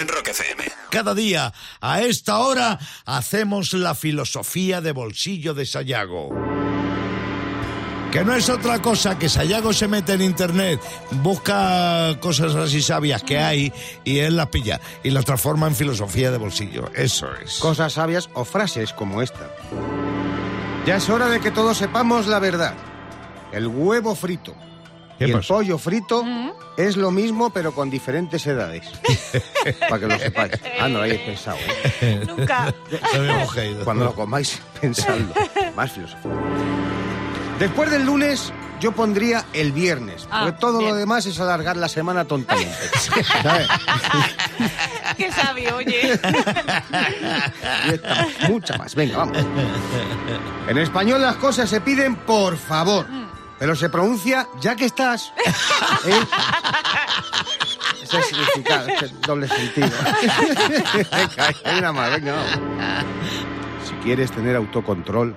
En 0.00 0.08
Rock 0.08 0.28
FM. 0.28 0.64
Cada 0.90 1.14
día, 1.14 1.52
a 1.80 2.02
esta 2.02 2.38
hora, 2.38 2.78
hacemos 3.04 3.72
la 3.72 3.94
filosofía 3.94 4.80
de 4.80 4.92
bolsillo 4.92 5.54
de 5.54 5.66
Sayago. 5.66 6.30
Que 8.12 8.24
no 8.24 8.34
es 8.34 8.48
otra 8.48 8.80
cosa 8.80 9.18
que 9.18 9.28
Sayago 9.28 9.72
se 9.72 9.88
mete 9.88 10.14
en 10.14 10.22
internet, 10.22 10.80
busca 11.10 12.18
cosas 12.20 12.54
así 12.54 12.80
sabias 12.80 13.22
que 13.22 13.38
hay 13.38 13.72
y 14.04 14.20
él 14.20 14.36
las 14.36 14.48
pilla 14.48 14.80
y 15.02 15.10
las 15.10 15.24
transforma 15.24 15.66
en 15.66 15.74
filosofía 15.74 16.30
de 16.30 16.38
bolsillo. 16.38 16.90
Eso 16.94 17.28
es. 17.34 17.58
Cosas 17.58 17.92
sabias 17.92 18.30
o 18.32 18.44
frases 18.44 18.92
como 18.92 19.20
esta. 19.20 19.50
Ya 20.86 20.96
es 20.96 21.08
hora 21.10 21.28
de 21.28 21.40
que 21.40 21.50
todos 21.50 21.76
sepamos 21.76 22.26
la 22.26 22.38
verdad. 22.38 22.74
El 23.52 23.66
huevo 23.66 24.14
frito 24.14 24.54
¿Qué 24.54 24.65
y 25.18 25.24
el 25.24 25.32
pasó? 25.32 25.54
pollo 25.54 25.78
frito 25.78 26.24
es 26.76 26.96
lo 26.96 27.10
mismo 27.10 27.50
pero 27.50 27.72
con 27.72 27.88
diferentes 27.90 28.46
edades. 28.46 28.86
Para 29.88 29.98
que 30.00 30.06
lo 30.06 30.18
sepáis. 30.18 30.52
Ah, 30.80 30.88
no 30.88 30.98
lo 30.98 31.04
hayáis 31.04 31.20
pensado. 31.22 31.56
¿eh? 32.00 32.22
Nunca. 32.36 32.74
Se 33.12 33.18
me 33.18 33.32
ha 33.32 33.44
cogido. 33.44 33.84
Cuando 33.84 34.04
lo 34.04 34.14
comáis, 34.14 34.60
pensadlo. 34.80 35.32
Más 35.74 35.92
filosofía. 35.92 36.30
Después 37.58 37.90
del 37.90 38.04
lunes, 38.04 38.52
yo 38.80 38.92
pondría 38.92 39.46
el 39.54 39.72
viernes. 39.72 40.28
Ah, 40.30 40.42
porque 40.44 40.60
todo 40.60 40.78
bien. 40.80 40.90
lo 40.90 40.96
demás 40.96 41.24
es 41.24 41.40
alargar 41.40 41.78
la 41.78 41.88
semana 41.88 42.26
tontamente. 42.26 42.76
¿Sabes? 43.42 43.66
Qué 45.16 45.32
sabio, 45.32 45.76
oye. 45.76 46.00
Y 47.86 47.94
esta, 47.94 48.28
mucha 48.48 48.76
más. 48.76 48.94
Venga, 48.94 49.16
vamos. 49.18 49.38
En 50.68 50.76
español 50.76 51.22
las 51.22 51.36
cosas 51.36 51.70
se 51.70 51.80
piden 51.80 52.16
por 52.16 52.58
favor. 52.58 53.06
Pero 53.58 53.74
se 53.74 53.88
pronuncia 53.88 54.48
ya 54.60 54.76
que 54.76 54.84
estás. 54.84 55.32
¿Eh? 56.06 56.20
Ese 58.02 58.18
es 58.18 58.28
el 58.28 58.34
significado, 58.34 58.88
ese 58.88 59.06
es 59.06 59.20
doble 59.22 59.48
sentido. 59.48 59.88
venga, 61.10 61.78
una 61.78 61.92
más, 61.92 62.10
venga. 62.12 62.36
Si 63.88 63.94
quieres 63.96 64.30
tener 64.30 64.56
autocontrol, 64.56 65.34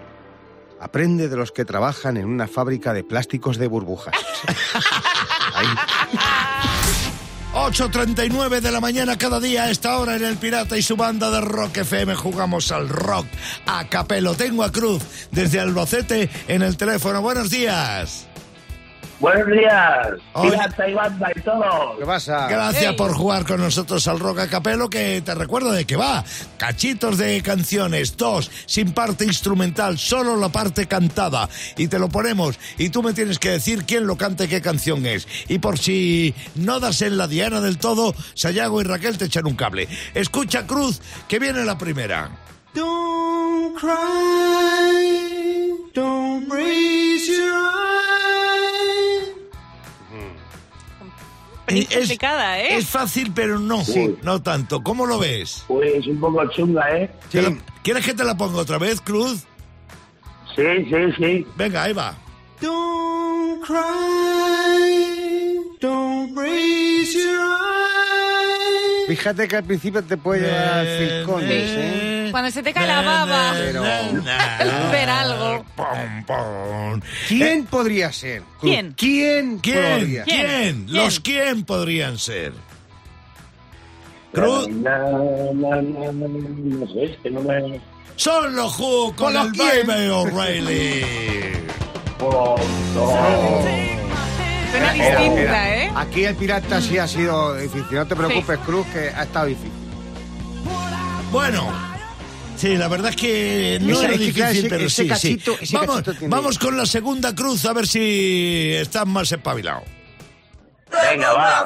aprende 0.79 1.29
de 1.29 1.35
los 1.35 1.51
que 1.51 1.65
trabajan 1.65 2.17
en 2.17 2.25
una 2.25 2.47
fábrica 2.47 2.93
de 2.93 3.03
plásticos 3.03 3.57
de 3.57 3.67
burbujas. 3.67 4.15
Ahí. 5.55 5.67
8.39 7.69 8.61
de 8.61 8.71
la 8.71 8.81
mañana 8.81 9.15
cada 9.15 9.39
día 9.39 9.65
a 9.65 9.69
esta 9.69 9.99
hora 9.99 10.15
en 10.15 10.25
El 10.25 10.38
Pirata 10.38 10.75
y 10.75 10.81
su 10.81 10.97
banda 10.97 11.29
de 11.29 11.39
Rock 11.39 11.77
FM 11.77 12.15
jugamos 12.15 12.71
al 12.71 12.89
rock 12.89 13.27
a 13.67 13.88
capelo. 13.88 14.33
Tengo 14.33 14.63
a 14.63 14.71
Cruz 14.71 15.03
desde 15.29 15.59
Albacete 15.59 16.31
en 16.47 16.63
el 16.63 16.77
teléfono. 16.77 17.21
Buenos 17.21 17.51
días. 17.51 18.28
Buenos 19.19 19.47
días, 19.47 20.07
pirata 20.41 20.88
y 20.88 20.93
banda 20.93 21.29
y 21.35 21.41
todo. 21.41 21.97
¿Qué 21.99 22.05
pasa? 22.05 22.47
Gracias 22.47 22.85
Hey. 22.91 22.95
por 22.97 23.13
jugar 23.13 23.45
con 23.45 23.59
nosotros 23.59 24.07
al 24.07 24.17
rock 24.17 24.39
a 24.39 24.47
capelo 24.47 24.89
que 24.89 25.21
te 25.21 25.35
recuerdo 25.35 25.73
de 25.73 25.83
que 25.85 25.97
va. 25.97 26.23
Cachitos 26.57 27.17
de 27.17 27.41
canciones, 27.43 28.15
dos, 28.15 28.49
sin 28.65 28.93
parte 28.93 29.25
instrumental, 29.25 29.97
solo 29.99 30.38
la 30.38 30.47
parte 30.47 30.88
cantada. 30.88 31.49
Y 31.75 31.89
te 31.89 31.99
lo 31.99 32.07
ponemos 32.07 32.57
y 32.77 32.89
tú 32.91 33.03
me 33.03 33.11
tienes 33.11 33.39
que 33.39 33.49
decir 33.49 33.83
quién 33.85 34.07
lo 34.07 34.15
canta 34.15 34.45
y 34.45 34.47
qué 34.47 34.61
canción 34.61 35.05
es. 35.05 35.27
Y 35.49 35.59
por 35.59 35.77
si 35.77 36.33
no 36.55 36.79
das 36.79 37.01
en 37.01 37.17
la 37.17 37.27
diana 37.27 37.59
del 37.59 37.77
todo, 37.77 38.15
Sayago 38.35 38.79
y 38.79 38.85
Raquel 38.85 39.17
te 39.17 39.25
echan 39.25 39.47
un 39.47 39.55
cable. 39.57 39.89
Escucha 40.13 40.65
Cruz, 40.65 41.01
que 41.27 41.39
viene 41.39 41.65
la 41.65 41.77
primera. 41.77 42.29
Don't 42.73 43.75
cry, 43.77 43.89
don't 45.93 46.49
raise 46.49 47.27
your 47.27 47.51
eyes. 47.51 48.38
Es- 51.77 51.88
complicada, 51.97 52.59
¿eh? 52.59 52.77
Es 52.77 52.88
fácil, 52.88 53.31
pero 53.33 53.59
no, 53.59 53.83
Sí. 53.83 54.15
no 54.23 54.41
tanto. 54.41 54.81
¿Cómo 54.83 55.05
lo 55.05 55.19
ves? 55.19 55.63
Pues 55.67 56.05
un 56.07 56.19
poco 56.19 56.45
chunga, 56.49 56.89
¿eh? 56.97 57.09
¿Te 57.31 57.41
la- 57.41 57.55
¿Quieres 57.83 58.05
que 58.05 58.13
te 58.13 58.23
la 58.23 58.35
ponga 58.38 58.57
otra 58.59 58.77
vez, 58.77 58.99
Cruz? 59.01 59.43
Sí, 60.55 60.63
sí, 60.89 61.13
sí. 61.17 61.47
Venga, 61.55 61.83
ahí 61.83 61.93
va. 61.93 62.15
Don't 62.61 63.63
cry, 63.65 65.57
don't 65.79 66.35
raise 66.38 67.13
your 67.13 67.39
eyes. 67.39 68.88
Fíjate 69.09 69.47
que 69.47 69.55
al 69.55 69.63
principio 69.63 70.03
te 70.03 70.17
puede 70.17 70.41
llevar 70.41 70.83
Eh, 70.85 71.23
Collins, 71.25 71.51
¿eh? 71.51 72.27
Cuando 72.29 72.51
se 72.51 72.61
te 72.61 72.71
cae 72.71 72.85
la 72.85 73.01
baba. 73.01 73.53
Pero- 73.57 73.81
Ver 74.91 75.09
algo. 75.09 75.65
Pom, 75.75 76.23
pom. 76.27 77.01
¿Quién 77.27 77.65
podría 77.65 78.11
ser? 78.13 78.43
¿Quién? 78.61 78.93
¿Quién? 78.95 79.57
¿Quién? 79.57 79.99
podría? 79.99 80.23
¿Quién? 80.25 80.45
¿Quién? 80.45 80.85
Los 80.93 81.19
quién 81.21 81.63
podrían 81.65 82.19
ser. 82.19 82.53
Cruz. 84.31 84.67
Na, 84.67 84.99
na, 84.99 85.81
na, 85.81 85.81
no 85.81 86.87
sé, 86.93 87.05
es 87.05 87.17
que 87.23 87.31
no 87.31 87.41
me... 87.41 87.81
Son 88.15 88.55
los 88.55 88.77
Who 88.79 89.15
con 89.15 89.33
los 89.33 89.47
el 89.47 89.51
quién? 89.53 89.87
Baby 89.87 90.07
O'Reilly. 90.09 91.03
No. 94.69 94.71
Suena 94.71 94.93
Mira, 94.93 95.19
distinta, 95.21 95.75
¿eh? 95.77 95.91
Aquí 95.95 96.23
el 96.25 96.35
pirata 96.35 96.81
sí 96.81 96.97
ha 96.97 97.07
sido 97.07 97.55
difícil. 97.55 97.85
No 97.97 98.05
te 98.07 98.15
preocupes, 98.15 98.59
Cruz, 98.59 98.85
que 98.88 99.09
ha 99.09 99.23
estado 99.23 99.45
difícil. 99.47 99.71
Bueno. 101.31 101.89
Sí, 102.55 102.75
la 102.75 102.88
verdad 102.89 103.11
es 103.11 103.15
que 103.15 103.79
no 103.81 103.93
Esa- 103.93 104.03
era 104.05 104.13
es 104.15 104.19
difícil, 104.19 104.43
ese- 104.43 104.69
pero 104.69 104.85
ese 104.85 105.03
sí, 105.03 105.07
cachito- 105.09 105.57
sí. 105.63 105.73
Vamos, 105.75 106.03
vamos 106.27 106.59
con 106.59 106.75
la 106.75 106.85
segunda 106.85 107.33
cruz 107.33 107.65
a 107.65 107.71
ver 107.73 107.88
si 107.88 108.71
estás 108.73 109.07
más 109.07 109.31
espabilado. 109.31 109.83
Venga, 110.91 111.31
va. 111.33 111.65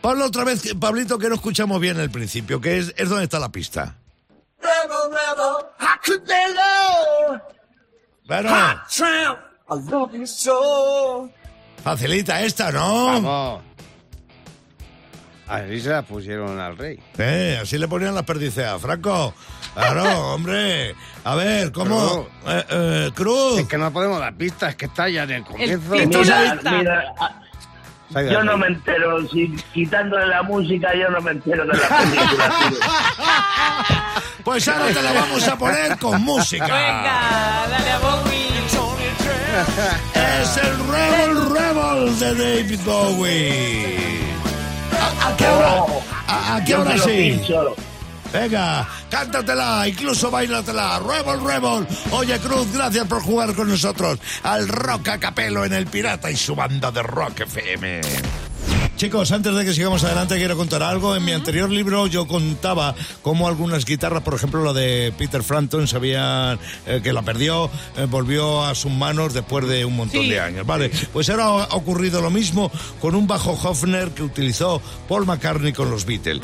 Ponlo 0.00 0.26
otra 0.26 0.44
vez, 0.44 0.62
Pablito, 0.78 1.18
que 1.18 1.28
no 1.28 1.34
escuchamos 1.34 1.80
bien 1.80 1.98
el 1.98 2.10
principio, 2.10 2.60
que 2.60 2.78
es, 2.78 2.94
es 2.96 3.08
donde 3.08 3.24
está 3.24 3.38
la 3.40 3.50
pista. 3.50 3.96
Bueno, 8.26 8.52
facilita 11.82 12.40
esta, 12.42 12.72
¿no? 12.72 13.06
Vamos. 13.06 13.62
Así 15.48 15.80
se 15.80 15.90
la 15.90 16.02
pusieron 16.02 16.58
al 16.58 16.76
rey. 16.76 16.98
Eh, 17.18 17.60
así 17.62 17.78
le 17.78 17.86
ponían 17.86 18.14
las 18.14 18.24
perdiceas, 18.24 18.80
Franco. 18.82 19.32
Claro, 19.74 20.32
hombre. 20.34 20.96
A 21.22 21.36
ver, 21.36 21.70
¿cómo? 21.70 22.26
Eh, 22.48 22.64
eh, 22.68 23.10
Cruz. 23.14 23.60
Es 23.60 23.68
que 23.68 23.78
no 23.78 23.92
podemos 23.92 24.18
dar 24.18 24.34
pistas, 24.34 24.70
es 24.70 24.76
que 24.76 24.86
está 24.86 25.08
ya 25.08 25.22
en 25.22 25.30
el 25.30 25.44
comienzo. 25.44 25.94
El 25.94 26.10
Tú 26.10 26.18
Mira, 26.18 26.36
sabes- 26.36 26.64
mira, 26.64 27.14
ah, 27.20 28.22
yo 28.22 28.42
no 28.42 28.56
me 28.56 28.66
entero, 28.68 29.28
si 29.28 29.54
quitándole 29.72 30.26
la 30.26 30.42
música 30.42 30.92
yo 30.96 31.08
no 31.10 31.20
me 31.20 31.30
entero 31.32 31.64
de 31.64 31.74
la 31.78 31.88
película. 31.88 32.60
Pues 34.46 34.68
ahora 34.68 34.86
te 34.94 35.02
la 35.02 35.12
vamos 35.12 35.48
a 35.48 35.58
poner 35.58 35.98
con 35.98 36.22
música. 36.22 36.66
Venga, 36.66 37.66
dale 37.68 37.90
a 37.90 37.98
Bowie. 37.98 38.46
Es 40.14 40.56
el 40.58 40.78
Rebel 40.86 41.50
Rebel 41.50 42.18
de 42.20 42.34
David 42.36 42.80
Bowie. 42.84 44.20
¿A, 45.00 45.28
a 45.28 45.36
qué 45.36 45.48
hora? 45.48 45.84
¿A, 46.28 46.54
a 46.54 46.64
qué 46.64 46.76
hora 46.76 46.96
sí? 46.96 47.42
Venga, 48.32 48.86
cántatela, 49.10 49.88
incluso 49.88 50.30
bailatela. 50.30 51.00
Rebel 51.00 51.40
Rebel. 51.44 51.86
Oye, 52.12 52.38
Cruz, 52.38 52.72
gracias 52.72 53.04
por 53.08 53.24
jugar 53.24 53.52
con 53.52 53.68
nosotros 53.68 54.20
al 54.44 54.68
Rock 54.68 55.08
a 55.08 55.18
Capelo 55.18 55.64
en 55.64 55.72
El 55.72 55.88
Pirata 55.88 56.30
y 56.30 56.36
su 56.36 56.54
banda 56.54 56.92
de 56.92 57.02
Rock 57.02 57.40
FM. 57.40 58.00
Chicos, 58.96 59.30
antes 59.30 59.54
de 59.54 59.62
que 59.66 59.74
sigamos 59.74 60.02
adelante 60.04 60.38
quiero 60.38 60.56
contar 60.56 60.82
algo. 60.82 61.14
En 61.14 61.22
mi 61.22 61.32
anterior 61.32 61.68
libro 61.68 62.06
yo 62.06 62.26
contaba 62.26 62.94
cómo 63.20 63.46
algunas 63.46 63.84
guitarras, 63.84 64.22
por 64.22 64.32
ejemplo 64.32 64.64
la 64.64 64.72
de 64.72 65.12
Peter 65.18 65.42
Frampton, 65.42 65.86
sabían 65.86 66.58
eh, 66.86 67.00
que 67.04 67.12
la 67.12 67.20
perdió, 67.20 67.70
eh, 67.98 68.06
volvió 68.08 68.64
a 68.64 68.74
sus 68.74 68.90
manos 68.90 69.34
después 69.34 69.68
de 69.68 69.84
un 69.84 69.96
montón 69.96 70.22
Sí. 70.22 70.30
de 70.30 70.40
años. 70.40 70.66
Vale, 70.66 70.90
pues 71.12 71.28
ahora 71.28 71.44
ha 71.64 71.76
ocurrido 71.76 72.22
lo 72.22 72.30
mismo 72.30 72.72
con 72.98 73.14
un 73.14 73.26
bajo 73.26 73.50
Hofner 73.52 74.12
que 74.12 74.22
utilizó 74.22 74.80
Paul 75.08 75.26
McCartney 75.26 75.74
con 75.74 75.90
los 75.90 76.06
Beatles. 76.06 76.40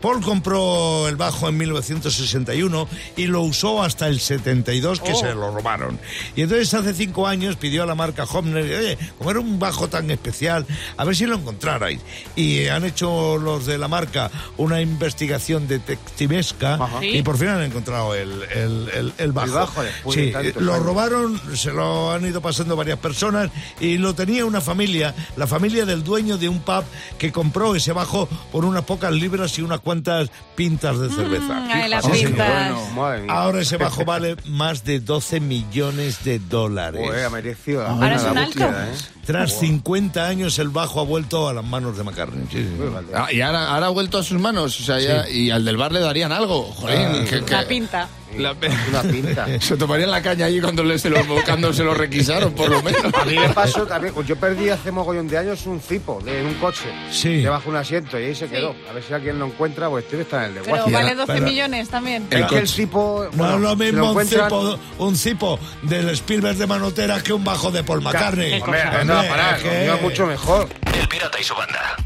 Paul 0.00 0.22
compró 0.22 1.08
el 1.08 1.16
bajo 1.16 1.48
en 1.48 1.56
1961 1.56 2.86
y 3.16 3.26
lo 3.26 3.42
usó 3.42 3.82
hasta 3.82 4.06
el 4.06 4.20
72 4.20 5.00
que 5.00 5.12
se 5.16 5.34
lo 5.34 5.50
robaron. 5.50 5.98
Y 6.36 6.42
entonces 6.42 6.72
hace 6.72 6.94
cinco 6.94 7.26
años 7.26 7.56
pidió 7.56 7.82
a 7.82 7.86
la 7.86 7.96
marca 7.96 8.22
Hofner, 8.22 8.62
oye, 8.62 8.96
como 9.18 9.32
era 9.32 9.40
un 9.40 9.58
bajo 9.58 9.88
tan 9.88 10.08
especial, 10.12 10.64
a 10.96 11.04
ver 11.04 11.16
si 11.16 11.26
lo 11.26 11.34
encontrarais. 11.34 11.95
Y 12.34 12.66
han 12.68 12.84
hecho 12.84 13.38
los 13.38 13.66
de 13.66 13.78
la 13.78 13.88
marca 13.88 14.30
una 14.56 14.80
investigación 14.80 15.66
detectivesca 15.68 16.74
Ajá. 16.74 17.04
y 17.04 17.22
por 17.22 17.36
fin 17.38 17.48
han 17.48 17.62
encontrado 17.62 18.14
el, 18.14 18.42
el, 18.54 18.88
el- 18.94 19.12
el 19.18 19.32
bajo. 19.32 19.52
bajo 19.52 19.82
después 19.82 20.16
de 20.16 20.26
Sí, 20.26 20.32
tantos 20.32 20.62
lo 20.62 20.78
robaron, 20.80 21.40
se 21.56 21.72
lo 21.72 22.12
han 22.12 22.24
ido 22.26 22.40
pasando 22.40 22.76
varias 22.76 22.98
personas 22.98 23.50
y 23.80 23.98
lo 23.98 24.14
tenía 24.14 24.44
una 24.44 24.60
familia, 24.60 25.14
la 25.36 25.46
familia 25.46 25.84
del 25.86 26.02
dueño 26.04 26.38
de 26.38 26.48
un 26.48 26.60
pub 26.60 26.84
que 27.18 27.32
compró 27.32 27.74
ese 27.74 27.92
bajo 27.92 28.28
por 28.52 28.64
unas 28.64 28.84
pocas 28.84 29.12
libras 29.12 29.58
y 29.58 29.62
unas 29.62 29.80
cuantas 29.80 30.30
pintas 30.54 30.98
de 30.98 31.08
cerveza. 31.10 31.54
Mm, 31.60 31.68
ay, 31.72 31.88
las 31.90 32.04
Sí, 32.04 32.10
sí. 32.14 32.26
pintas. 32.26 32.72
Mía. 32.94 33.24
Ahora 33.28 33.60
ese 33.60 33.76
bajo 33.76 34.04
vale 34.06 34.36
más 34.46 34.84
de 34.84 35.00
12 35.00 35.40
millones 35.40 36.24
de 36.24 36.38
dólares. 36.38 37.08
Ha 37.24 37.30
merecido 37.30 37.86
Ahora 37.86 38.16
es 38.16 38.22
un 38.22 38.34
búsqueda, 38.34 38.66
alto. 38.84 38.92
¿eh? 38.92 39.10
Tras 39.26 39.58
50 39.58 40.24
años 40.26 40.58
el 40.58 40.68
bajo 40.68 41.00
ha 41.00 41.04
vuelto 41.04 41.48
a 41.48 41.52
las 41.52 41.64
manos 41.64 41.85
de 41.94 42.02
McCartney. 42.04 42.46
Sí, 42.50 42.62
sí. 42.62 42.82
Ah, 43.14 43.30
y 43.30 43.40
ahora, 43.42 43.68
ahora 43.74 43.86
ha 43.86 43.90
vuelto 43.90 44.18
a 44.18 44.22
sus 44.22 44.40
manos. 44.40 44.80
O 44.80 44.82
sea, 44.84 44.98
ya- 44.98 45.28
y 45.28 45.50
al 45.50 45.64
del 45.64 45.76
bar 45.76 45.92
le 45.92 46.00
darían 46.00 46.32
algo. 46.32 46.64
Jolín, 46.72 47.24
que- 47.28 47.44
que- 47.44 47.52
La 47.52 47.66
pinta. 47.68 48.08
La- 48.38 48.54
Una 48.88 49.02
pinta. 49.02 49.46
se 49.60 49.76
tomarían 49.76 50.10
la 50.10 50.22
caña 50.22 50.46
allí 50.46 50.60
cuando, 50.60 50.82
le, 50.84 50.98
se 50.98 51.10
lo, 51.10 51.18
cuando 51.44 51.72
se 51.72 51.82
lo 51.84 51.94
requisaron, 51.94 52.52
por 52.54 52.68
lo 52.70 52.82
menos. 52.82 53.02
A 53.14 53.24
mí 53.24 53.36
me 53.38 53.48
pasó 53.50 53.86
también, 53.86 54.14
pues 54.14 54.26
yo 54.26 54.36
perdí 54.36 54.68
hace 54.70 54.90
mogollón 54.92 55.28
de 55.28 55.38
años 55.38 55.66
un 55.66 55.80
cipo 55.80 56.20
de, 56.24 56.40
en 56.40 56.46
un 56.46 56.54
coche. 56.54 56.84
Sí. 57.10 57.42
Debajo 57.42 57.64
de 57.64 57.70
un 57.70 57.76
asiento 57.76 58.18
y 58.20 58.24
ahí 58.24 58.34
se 58.34 58.48
quedó. 58.48 58.74
A 58.90 58.92
ver 58.92 59.02
si 59.02 59.12
alguien 59.12 59.38
lo 59.38 59.46
encuentra, 59.46 59.88
pues 59.88 60.06
tiene 60.08 60.24
que 60.24 60.28
estar 60.28 60.42
en 60.44 60.48
el 60.50 60.54
de 60.56 60.60
Pero 60.70 60.84
vale 60.84 60.96
ahora- 60.96 61.14
12 61.14 61.32
pero- 61.32 61.46
millones 61.46 61.88
también. 61.88 62.26
El 62.30 62.42
Es 62.42 62.46
que 62.46 62.58
el 62.58 62.68
cipo. 62.68 63.26
No 63.32 63.36
bueno, 63.38 63.54
es 63.56 63.60
lo 63.62 63.70
si 63.70 63.76
mismo 63.76 64.04
un 64.04 64.10
encuentran- 64.10 64.44
cipo, 64.48 64.78
un 64.98 65.16
cipo 65.16 65.58
del 65.82 66.08
Spielberg 66.10 66.56
de 66.56 66.66
Manotera 66.66 67.22
que 67.22 67.32
un 67.32 67.44
bajo 67.44 67.70
de 67.70 67.82
Paul 67.84 68.02
McCartney. 68.02 68.60
Hombre, 68.60 68.80
no, 69.04 69.98
mucho 69.98 70.26
mejor. 70.26 70.68
El 71.00 71.08
Pirata 71.08 71.40
y 71.40 71.44
su 71.44 71.54
banda. 71.54 71.96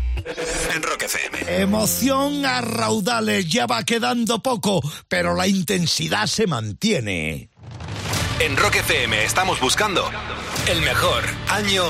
En 0.74 0.82
Rock 0.82 1.02
FM. 1.02 1.62
Emoción 1.62 2.46
a 2.46 2.60
raudales, 2.60 3.48
ya 3.48 3.66
va 3.66 3.84
quedando 3.84 4.42
poco, 4.42 4.80
pero 5.08 5.34
la 5.34 5.48
intensidad 5.48 6.26
se 6.26 6.46
mantiene. 6.46 7.50
En 8.38 8.56
Rock 8.56 8.76
FM 8.76 9.24
estamos 9.24 9.60
buscando 9.60 10.08
el 10.68 10.80
mejor 10.82 11.24
año 11.48 11.84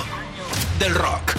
del 0.79 0.95
rock. 0.95 1.37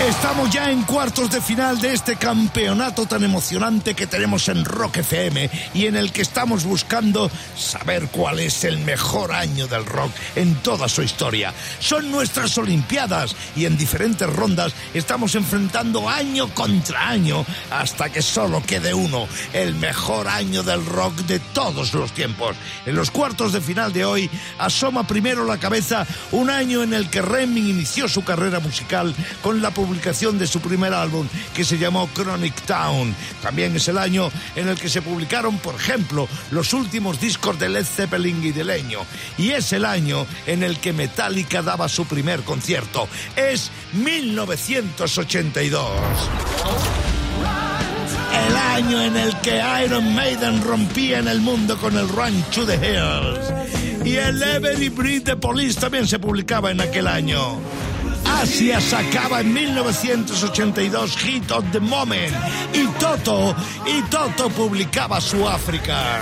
Estamos 0.00 0.48
ya 0.50 0.70
en 0.70 0.82
cuartos 0.84 1.28
de 1.28 1.40
final 1.40 1.80
de 1.80 1.92
este 1.92 2.14
campeonato 2.14 3.06
tan 3.06 3.24
emocionante 3.24 3.94
que 3.94 4.06
tenemos 4.06 4.48
en 4.48 4.64
Rock 4.64 4.98
FM 4.98 5.50
y 5.74 5.86
en 5.86 5.96
el 5.96 6.12
que 6.12 6.22
estamos 6.22 6.64
buscando 6.64 7.28
saber 7.56 8.06
cuál 8.06 8.38
es 8.38 8.62
el 8.62 8.78
mejor 8.78 9.32
año 9.32 9.66
del 9.66 9.84
rock 9.84 10.12
en 10.36 10.54
toda 10.62 10.88
su 10.88 11.02
historia. 11.02 11.52
Son 11.80 12.12
nuestras 12.12 12.56
Olimpiadas 12.58 13.34
y 13.56 13.64
en 13.64 13.76
diferentes 13.76 14.32
rondas 14.32 14.72
estamos 14.94 15.34
enfrentando 15.34 16.08
año 16.08 16.48
contra 16.54 17.08
año 17.08 17.44
hasta 17.72 18.08
que 18.08 18.22
solo 18.22 18.62
quede 18.64 18.94
uno, 18.94 19.26
el 19.52 19.74
mejor 19.74 20.28
año 20.28 20.62
del 20.62 20.86
rock 20.86 21.16
de 21.22 21.40
todos 21.40 21.92
los 21.92 22.12
tiempos. 22.12 22.56
En 22.86 22.94
los 22.94 23.10
cuartos 23.10 23.52
de 23.52 23.60
final 23.60 23.92
de 23.92 24.04
hoy 24.04 24.30
asoma 24.58 25.08
primero 25.08 25.44
la 25.44 25.58
cabeza 25.58 26.06
un 26.30 26.50
año 26.50 26.84
en 26.84 26.94
el 26.94 27.10
que 27.10 27.20
Remy 27.20 27.68
inició 27.70 28.08
su 28.08 28.22
carrera 28.22 28.60
musical 28.60 29.12
con 29.42 29.60
la 29.60 29.72
publicación 29.72 29.87
de 29.88 30.46
su 30.46 30.60
primer 30.60 30.92
álbum 30.92 31.26
que 31.54 31.64
se 31.64 31.78
llamó 31.78 32.08
Chronic 32.14 32.54
Town. 32.62 33.14
También 33.42 33.74
es 33.74 33.88
el 33.88 33.96
año 33.96 34.30
en 34.54 34.68
el 34.68 34.78
que 34.78 34.88
se 34.88 35.00
publicaron, 35.02 35.58
por 35.58 35.74
ejemplo, 35.74 36.28
los 36.50 36.72
últimos 36.74 37.20
discos 37.20 37.58
de 37.58 37.68
Led 37.70 37.84
Zeppelin 37.84 38.44
y 38.44 38.52
de 38.52 38.64
Leño. 38.64 39.00
Y 39.38 39.50
es 39.50 39.72
el 39.72 39.84
año 39.84 40.26
en 40.46 40.62
el 40.62 40.78
que 40.78 40.92
Metallica 40.92 41.62
daba 41.62 41.88
su 41.88 42.04
primer 42.06 42.42
concierto. 42.42 43.08
Es 43.34 43.70
1982. 43.94 45.90
El 48.46 48.56
año 48.56 49.02
en 49.02 49.16
el 49.16 49.34
que 49.40 49.62
Iron 49.84 50.14
Maiden 50.14 50.62
rompía 50.62 51.18
en 51.18 51.28
el 51.28 51.40
mundo 51.40 51.78
con 51.78 51.96
el 51.96 52.08
Run 52.08 52.42
to 52.54 52.66
the 52.66 52.74
Hills. 52.74 53.52
Y 54.04 54.16
el 54.16 54.42
Every 54.42 54.90
Breathe 54.90 55.24
de 55.24 55.36
Police 55.36 55.80
también 55.80 56.06
se 56.06 56.18
publicaba 56.18 56.70
en 56.70 56.80
aquel 56.80 57.06
año. 57.06 57.58
Asia 58.28 58.80
sacaba 58.80 59.40
en 59.40 59.52
1982 59.52 61.16
Hit 61.16 61.50
of 61.50 61.64
the 61.72 61.80
Moment 61.80 62.32
y 62.72 62.86
Toto, 62.98 63.56
y 63.86 64.00
Toto 64.10 64.48
publicaba 64.50 65.20
su 65.20 65.48
África. 65.48 66.20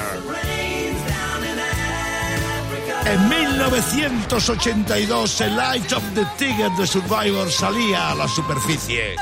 En 3.05 3.29
1982 3.29 5.41
el 5.41 5.57
Light 5.57 5.93
of 5.93 6.03
the 6.15 6.25
Tiger 6.37 6.71
de 6.73 6.87
Survivor 6.87 7.51
salía 7.51 8.11
a 8.11 8.15
la 8.15 8.29
superficie. 8.29 9.17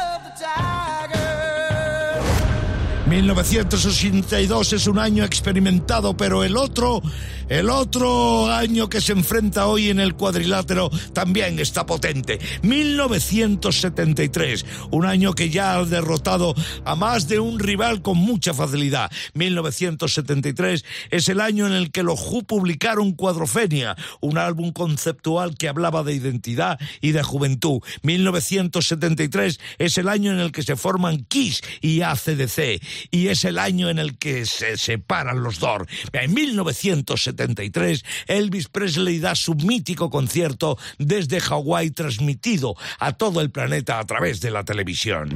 1982 3.15 4.73
es 4.73 4.89
un 4.89 4.99
año 4.99 5.25
experimentado, 5.25 6.17
pero 6.17 6.43
el 6.43 6.57
otro, 6.57 7.01
el 7.49 7.71
otro 7.71 8.53
año 8.53 8.89
que 8.89 9.01
se 9.01 9.13
enfrenta 9.13 9.69
hoy 9.69 9.91
en 9.91 10.01
el 10.01 10.17
cuadrilátero 10.17 10.91
también 11.13 11.61
está 11.61 11.87
potente. 11.87 12.41
1973, 12.63 14.67
un 14.91 15.07
año 15.07 15.33
que 15.33 15.49
ya 15.49 15.77
ha 15.77 15.85
derrotado 15.85 16.57
a 16.85 16.97
más 16.97 17.29
de 17.29 17.39
un 17.39 17.61
rival 17.61 18.03
con 18.03 18.19
mucha 18.19 18.53
facilidad. 18.53 19.13
1973 19.35 20.85
es 21.11 21.29
el 21.29 21.41
año 21.41 21.69
en 21.69 21.73
el 21.73 21.93
que 21.93 22.03
los 22.03 22.21
Who 22.21 22.43
publicaron 22.43 23.13
Cuadrofenia, 23.13 23.95
un 24.23 24.39
álbum 24.39 24.73
conceptual 24.73 25.57
que 25.57 25.69
hablaba 25.69 26.03
de 26.03 26.15
identidad 26.15 26.81
y 27.01 27.13
de 27.13 27.23
juventud. 27.23 27.81
1973 28.03 29.61
es 29.79 29.99
el 29.99 30.09
año 30.09 30.33
en 30.33 30.41
el 30.41 30.51
que 30.51 30.65
se 30.65 30.75
forman 30.75 31.25
Kiss 31.27 31.63
y 31.81 32.01
ACDC 32.01 32.83
y 33.11 33.29
es 33.29 33.45
el 33.45 33.59
año 33.59 33.91
en 33.91 33.99
el 33.99 34.19
que 34.19 34.47
se 34.47 34.77
separan 34.77 35.43
los 35.43 35.59
Doors. 35.59 35.89
En 36.13 36.33
1973, 36.35 38.05
Elvis 38.27 38.69
Presley 38.69 39.19
da 39.19 39.35
su 39.35 39.55
mítico 39.55 40.11
concierto 40.11 40.79
desde 40.99 41.41
Hawái 41.41 41.91
transmitido 41.91 42.77
a 42.99 43.13
todo 43.13 43.41
el 43.41 43.51
planeta 43.51 43.99
a 43.99 44.05
través 44.05 44.41
de 44.41 44.51
la 44.51 44.65
televisión. 44.65 45.31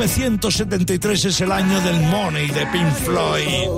1973 0.00 1.24
es 1.26 1.40
el 1.40 1.52
año 1.52 1.80
del 1.80 2.00
Money 2.02 2.48
de 2.48 2.66
Pink 2.66 2.92
Floyd 3.04 3.68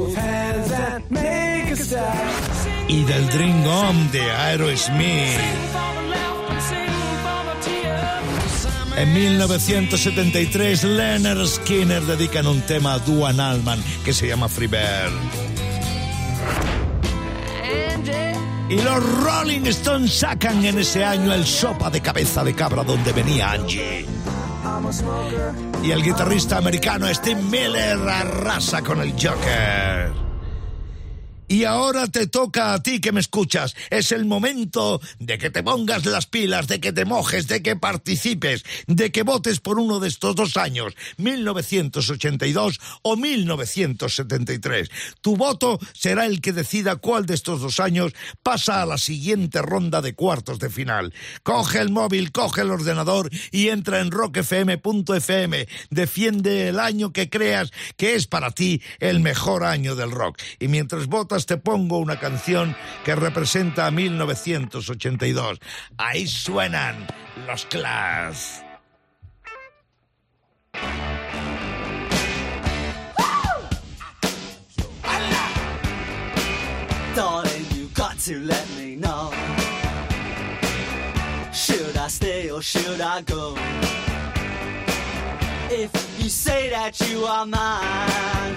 y 2.89 3.05
del 3.05 3.29
Dream 3.29 3.67
On 3.67 4.11
de 4.13 4.31
Aerosmith. 4.31 5.72
En 8.97 9.13
1973, 9.15 10.85
Leonard 10.85 11.47
Skinner 11.47 12.03
dedican 12.03 12.47
un 12.47 12.61
tema 12.63 12.95
a 12.95 12.99
Duan 12.99 13.41
Allman 13.41 13.83
que 14.05 14.13
se 14.13 14.29
llama 14.29 14.49
Free 14.49 14.67
Bird. 14.67 15.13
Y 18.69 18.81
los 18.81 19.23
Rolling 19.23 19.67
Stones 19.67 20.13
sacan 20.15 20.65
en 20.65 20.79
ese 20.79 21.05
año 21.05 21.33
el 21.33 21.45
sopa 21.45 21.91
de 21.91 22.01
cabeza 22.01 22.45
de 22.45 22.55
cabra 22.55 22.85
donde 22.85 23.13
venía 23.13 23.53
Angie. 23.53 24.07
Y 25.83 25.91
el 25.91 26.03
guitarrista 26.03 26.59
americano 26.59 27.07
Steve 27.13 27.43
Miller 27.43 27.99
arrasa 27.99 28.83
con 28.83 29.01
el 29.01 29.13
Joker. 29.13 30.32
Y 31.53 31.65
ahora 31.65 32.07
te 32.07 32.27
toca 32.27 32.73
a 32.73 32.83
ti 32.83 32.99
que 32.99 33.13
me 33.13 33.21
escuchas. 33.21 33.77
Es 33.91 34.11
el 34.11 34.25
momento 34.25 35.03
de 35.19 35.37
que 35.37 35.51
te 35.51 35.63
pongas 35.63 36.07
las 36.07 36.25
pilas, 36.25 36.67
de 36.67 36.81
que 36.81 36.95
te 36.95 37.05
mojes, 37.05 37.47
de 37.47 37.63
que 37.63 37.77
participes, 37.77 38.65
de 38.87 39.13
que 39.13 39.23
votes 39.23 39.61
por 39.61 39.79
uno 39.79 40.01
de 40.01 40.09
estos 40.09 40.35
dos 40.35 40.57
años, 40.57 40.95
1982 41.19 42.81
o 43.03 43.17
1973. 43.17 44.89
Tu 45.21 45.37
voto 45.37 45.79
será 45.93 46.25
el 46.25 46.41
que 46.41 46.55
decida 46.55 46.97
cuál 46.97 47.27
de 47.27 47.35
estos 47.35 47.61
dos 47.61 47.81
años 47.81 48.15
pasa 48.43 48.81
a 48.81 48.87
la 48.87 48.97
siguiente 48.97 49.61
ronda 49.61 50.01
de 50.01 50.15
cuartos 50.15 50.59
de 50.59 50.71
final. 50.71 51.13
Coge 51.43 51.81
el 51.81 51.91
móvil, 51.91 52.33
coge 52.33 52.63
el 52.63 52.71
ordenador 52.71 53.29
y 53.51 53.69
entra 53.69 54.01
en 54.01 54.11
rockfm.fm. 54.11 55.69
Defiende 55.91 56.69
el 56.69 56.81
año 56.81 57.13
que 57.13 57.29
creas 57.29 57.73
que 57.99 58.15
es 58.15 58.27
para 58.27 58.53
ti 58.53 58.81
el 59.01 59.21
mejor 59.21 59.65
año 59.65 59.95
del 59.97 60.13
rock. 60.13 60.41
Y 60.59 60.69
mientras 60.69 61.09
votas 61.09 61.42
te 61.47 61.57
pongo 61.57 61.99
una 61.99 62.19
canción 62.19 62.77
que 63.05 63.15
representa 63.15 63.87
a 63.87 63.91
1982. 63.91 65.59
Ahí 65.99 66.27
suenan 66.27 67.07
los 67.47 67.67
Clash. 67.67 68.63
Darling, 77.15 77.67
you 77.75 77.89
got 77.95 78.19
to 78.21 78.39
let 78.41 78.67
me 78.79 78.97
know. 78.97 79.31
Should 81.53 81.97
I 81.97 82.09
stay 82.09 82.51
or 82.51 82.63
should 82.63 83.01
I 83.01 83.21
go? 83.23 83.55
If 85.71 85.91
you 86.19 86.29
say 86.29 86.71
that 86.71 86.99
you 87.11 87.25
are 87.25 87.47
mine, 87.47 88.57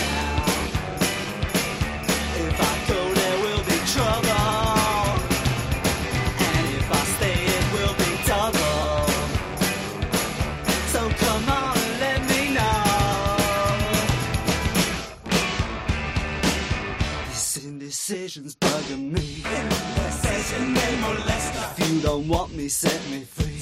Set 22.71 23.01
me 23.09 23.25
free. 23.25 23.59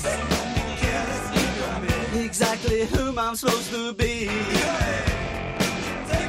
Exactly 2.24 2.86
whom 2.86 3.18
I'm 3.18 3.36
supposed 3.36 3.72
to 3.72 3.92
be. 3.94 4.28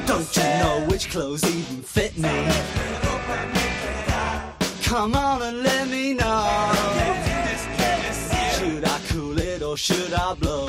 Don't 0.06 0.36
you 0.36 0.42
know 0.42 0.86
which 0.88 1.10
clothes 1.10 1.44
even 1.44 1.82
fit 1.82 2.16
me? 2.16 2.48
Come 4.82 5.14
on 5.14 5.42
and 5.42 5.62
let 5.62 5.88
me 5.88 6.14
know. 6.14 6.72
Should 8.56 8.84
I 8.84 9.00
cool 9.08 9.38
it 9.38 9.62
or 9.62 9.76
should 9.76 10.14
I 10.14 10.34
blow? 10.34 10.68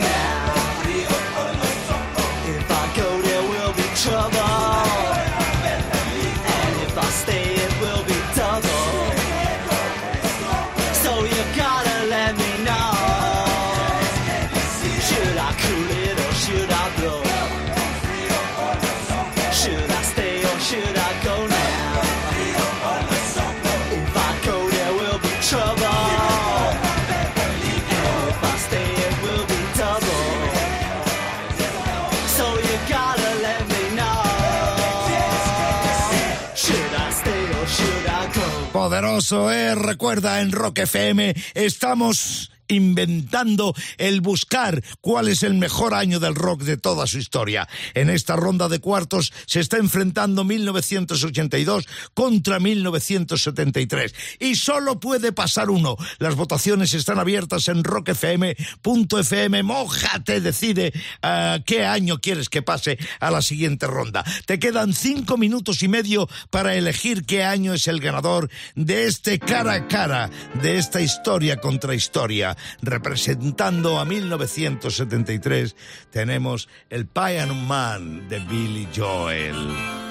Poderoso, 38.71 39.51
eh. 39.51 39.75
Recuerda, 39.75 40.41
en 40.41 40.51
Rock 40.51 40.79
FM 40.79 41.35
estamos 41.53 42.51
inventando 42.71 43.73
el 43.97 44.21
buscar 44.21 44.83
cuál 45.01 45.27
es 45.27 45.43
el 45.43 45.53
mejor 45.55 45.93
año 45.93 46.19
del 46.19 46.35
rock 46.35 46.63
de 46.63 46.77
toda 46.77 47.07
su 47.07 47.17
historia. 47.17 47.67
En 47.93 48.09
esta 48.09 48.35
ronda 48.35 48.69
de 48.69 48.79
cuartos 48.79 49.31
se 49.45 49.59
está 49.59 49.77
enfrentando 49.77 50.43
1982 50.43 51.85
contra 52.13 52.59
1973 52.59 54.13
y 54.39 54.55
solo 54.55 54.99
puede 54.99 55.31
pasar 55.31 55.69
uno. 55.69 55.97
Las 56.19 56.35
votaciones 56.35 56.93
están 56.93 57.19
abiertas 57.19 57.67
en 57.67 57.83
rockfm.fm. 57.83 59.63
Mójate, 59.63 60.41
decide 60.41 60.93
ah, 61.21 61.59
qué 61.65 61.85
año 61.85 62.19
quieres 62.19 62.49
que 62.49 62.61
pase 62.61 62.97
a 63.19 63.31
la 63.31 63.41
siguiente 63.41 63.87
ronda. 63.87 64.23
Te 64.45 64.59
quedan 64.59 64.93
cinco 64.93 65.37
minutos 65.37 65.83
y 65.83 65.87
medio 65.87 66.29
para 66.49 66.75
elegir 66.75 67.25
qué 67.25 67.43
año 67.43 67.73
es 67.73 67.87
el 67.87 67.99
ganador 67.99 68.49
de 68.75 69.05
este 69.05 69.39
cara 69.39 69.73
a 69.73 69.87
cara, 69.87 70.29
de 70.61 70.77
esta 70.77 71.01
historia 71.01 71.57
contra 71.57 71.95
historia. 71.95 72.55
Representando 72.81 73.99
a 73.99 74.05
1973 74.05 75.75
tenemos 76.11 76.69
el 76.89 77.07
Piano 77.07 77.55
Man 77.55 78.27
de 78.27 78.39
Billy 78.39 78.87
Joel. 78.95 80.10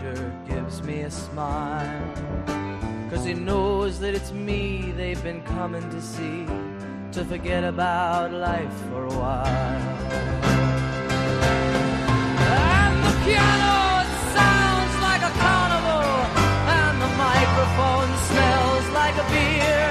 Manager 0.00 0.32
gives 0.48 0.82
me 0.82 1.02
a 1.02 1.10
smile. 1.10 2.14
Cause 3.10 3.24
he 3.24 3.34
knows 3.34 3.98
that 4.00 4.14
it's 4.14 4.32
me 4.32 4.92
they've 4.96 5.22
been 5.22 5.42
coming 5.42 5.88
to 5.90 6.00
see 6.00 6.46
to 7.12 7.24
forget 7.24 7.64
about 7.64 8.32
life 8.32 8.72
for 8.88 9.04
a 9.04 9.14
while. 9.14 10.00
And 12.62 13.04
the 13.04 13.14
piano 13.24 14.06
sounds 14.36 14.94
like 15.02 15.22
a 15.22 15.32
carnival, 15.42 16.08
and 16.78 17.02
the 17.02 17.10
microphone 17.26 18.10
smells 18.28 18.88
like 18.94 19.16
a 19.16 19.30
beer. 19.30 19.89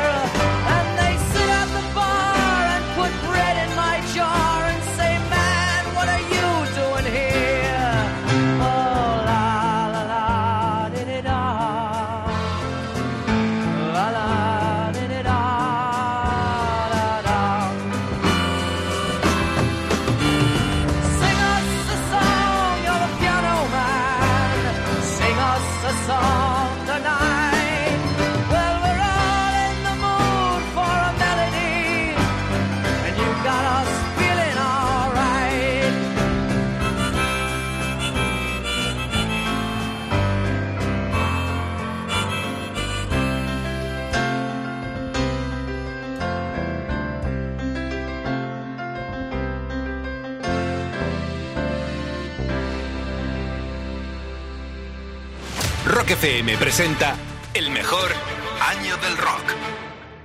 FM 56.20 56.58
presenta 56.58 57.16
el 57.54 57.72
mejor 57.72 58.12
año 58.60 58.98
del 58.98 59.16
rock. 59.16 59.54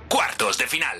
Cuartos 0.09 0.57
de 0.57 0.67
final. 0.67 0.97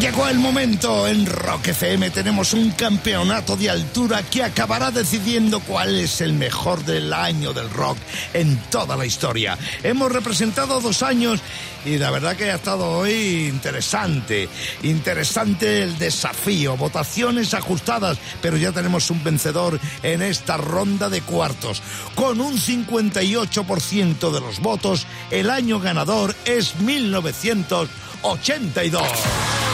Llegó 0.00 0.28
el 0.28 0.38
momento. 0.38 1.06
En 1.06 1.24
Rock 1.24 1.68
FM 1.68 2.10
tenemos 2.10 2.52
un 2.52 2.72
campeonato 2.72 3.56
de 3.56 3.70
altura 3.70 4.22
que 4.22 4.42
acabará 4.42 4.90
decidiendo 4.90 5.60
cuál 5.60 5.98
es 5.98 6.20
el 6.20 6.34
mejor 6.34 6.84
del 6.84 7.14
año 7.14 7.54
del 7.54 7.70
rock 7.70 7.96
en 8.34 8.58
toda 8.70 8.94
la 8.96 9.06
historia. 9.06 9.56
Hemos 9.82 10.12
representado 10.12 10.82
dos 10.82 11.02
años 11.02 11.40
y 11.86 11.96
la 11.96 12.10
verdad 12.10 12.36
que 12.36 12.50
ha 12.50 12.56
estado 12.56 12.90
hoy 12.90 13.46
interesante. 13.46 14.50
Interesante 14.82 15.82
el 15.82 15.96
desafío. 15.98 16.76
Votaciones 16.76 17.54
ajustadas, 17.54 18.18
pero 18.42 18.58
ya 18.58 18.72
tenemos 18.72 19.10
un 19.10 19.24
vencedor 19.24 19.80
en 20.02 20.20
esta 20.20 20.58
ronda 20.58 21.08
de 21.08 21.22
cuartos. 21.22 21.80
Con 22.14 22.42
un 22.42 22.58
58% 22.58 24.30
de 24.30 24.40
los 24.40 24.60
votos, 24.60 25.06
el 25.30 25.48
año 25.48 25.80
ganador 25.80 26.36
es 26.44 26.78
1982. 26.80 29.65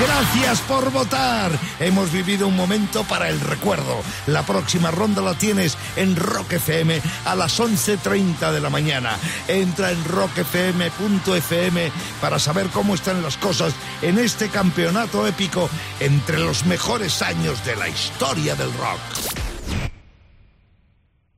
Gracias 0.00 0.60
por 0.60 0.92
votar. 0.92 1.50
Hemos 1.80 2.12
vivido 2.12 2.46
un 2.46 2.54
momento 2.54 3.02
para 3.04 3.28
el 3.28 3.40
recuerdo. 3.40 4.00
La 4.26 4.44
próxima 4.44 4.92
ronda 4.92 5.20
la 5.22 5.34
tienes 5.34 5.76
en 5.96 6.14
Rock 6.14 6.52
FM 6.52 7.02
a 7.24 7.34
las 7.34 7.58
11.30 7.58 8.52
de 8.52 8.60
la 8.60 8.70
mañana. 8.70 9.18
Entra 9.48 9.90
en 9.90 10.04
rockfm.fm 10.04 11.90
para 12.20 12.38
saber 12.38 12.68
cómo 12.68 12.94
están 12.94 13.22
las 13.22 13.36
cosas 13.36 13.74
en 14.00 14.18
este 14.18 14.48
campeonato 14.48 15.26
épico 15.26 15.68
entre 15.98 16.38
los 16.38 16.64
mejores 16.64 17.20
años 17.20 17.64
de 17.64 17.74
la 17.74 17.88
historia 17.88 18.54
del 18.54 18.72
rock. 18.74 19.47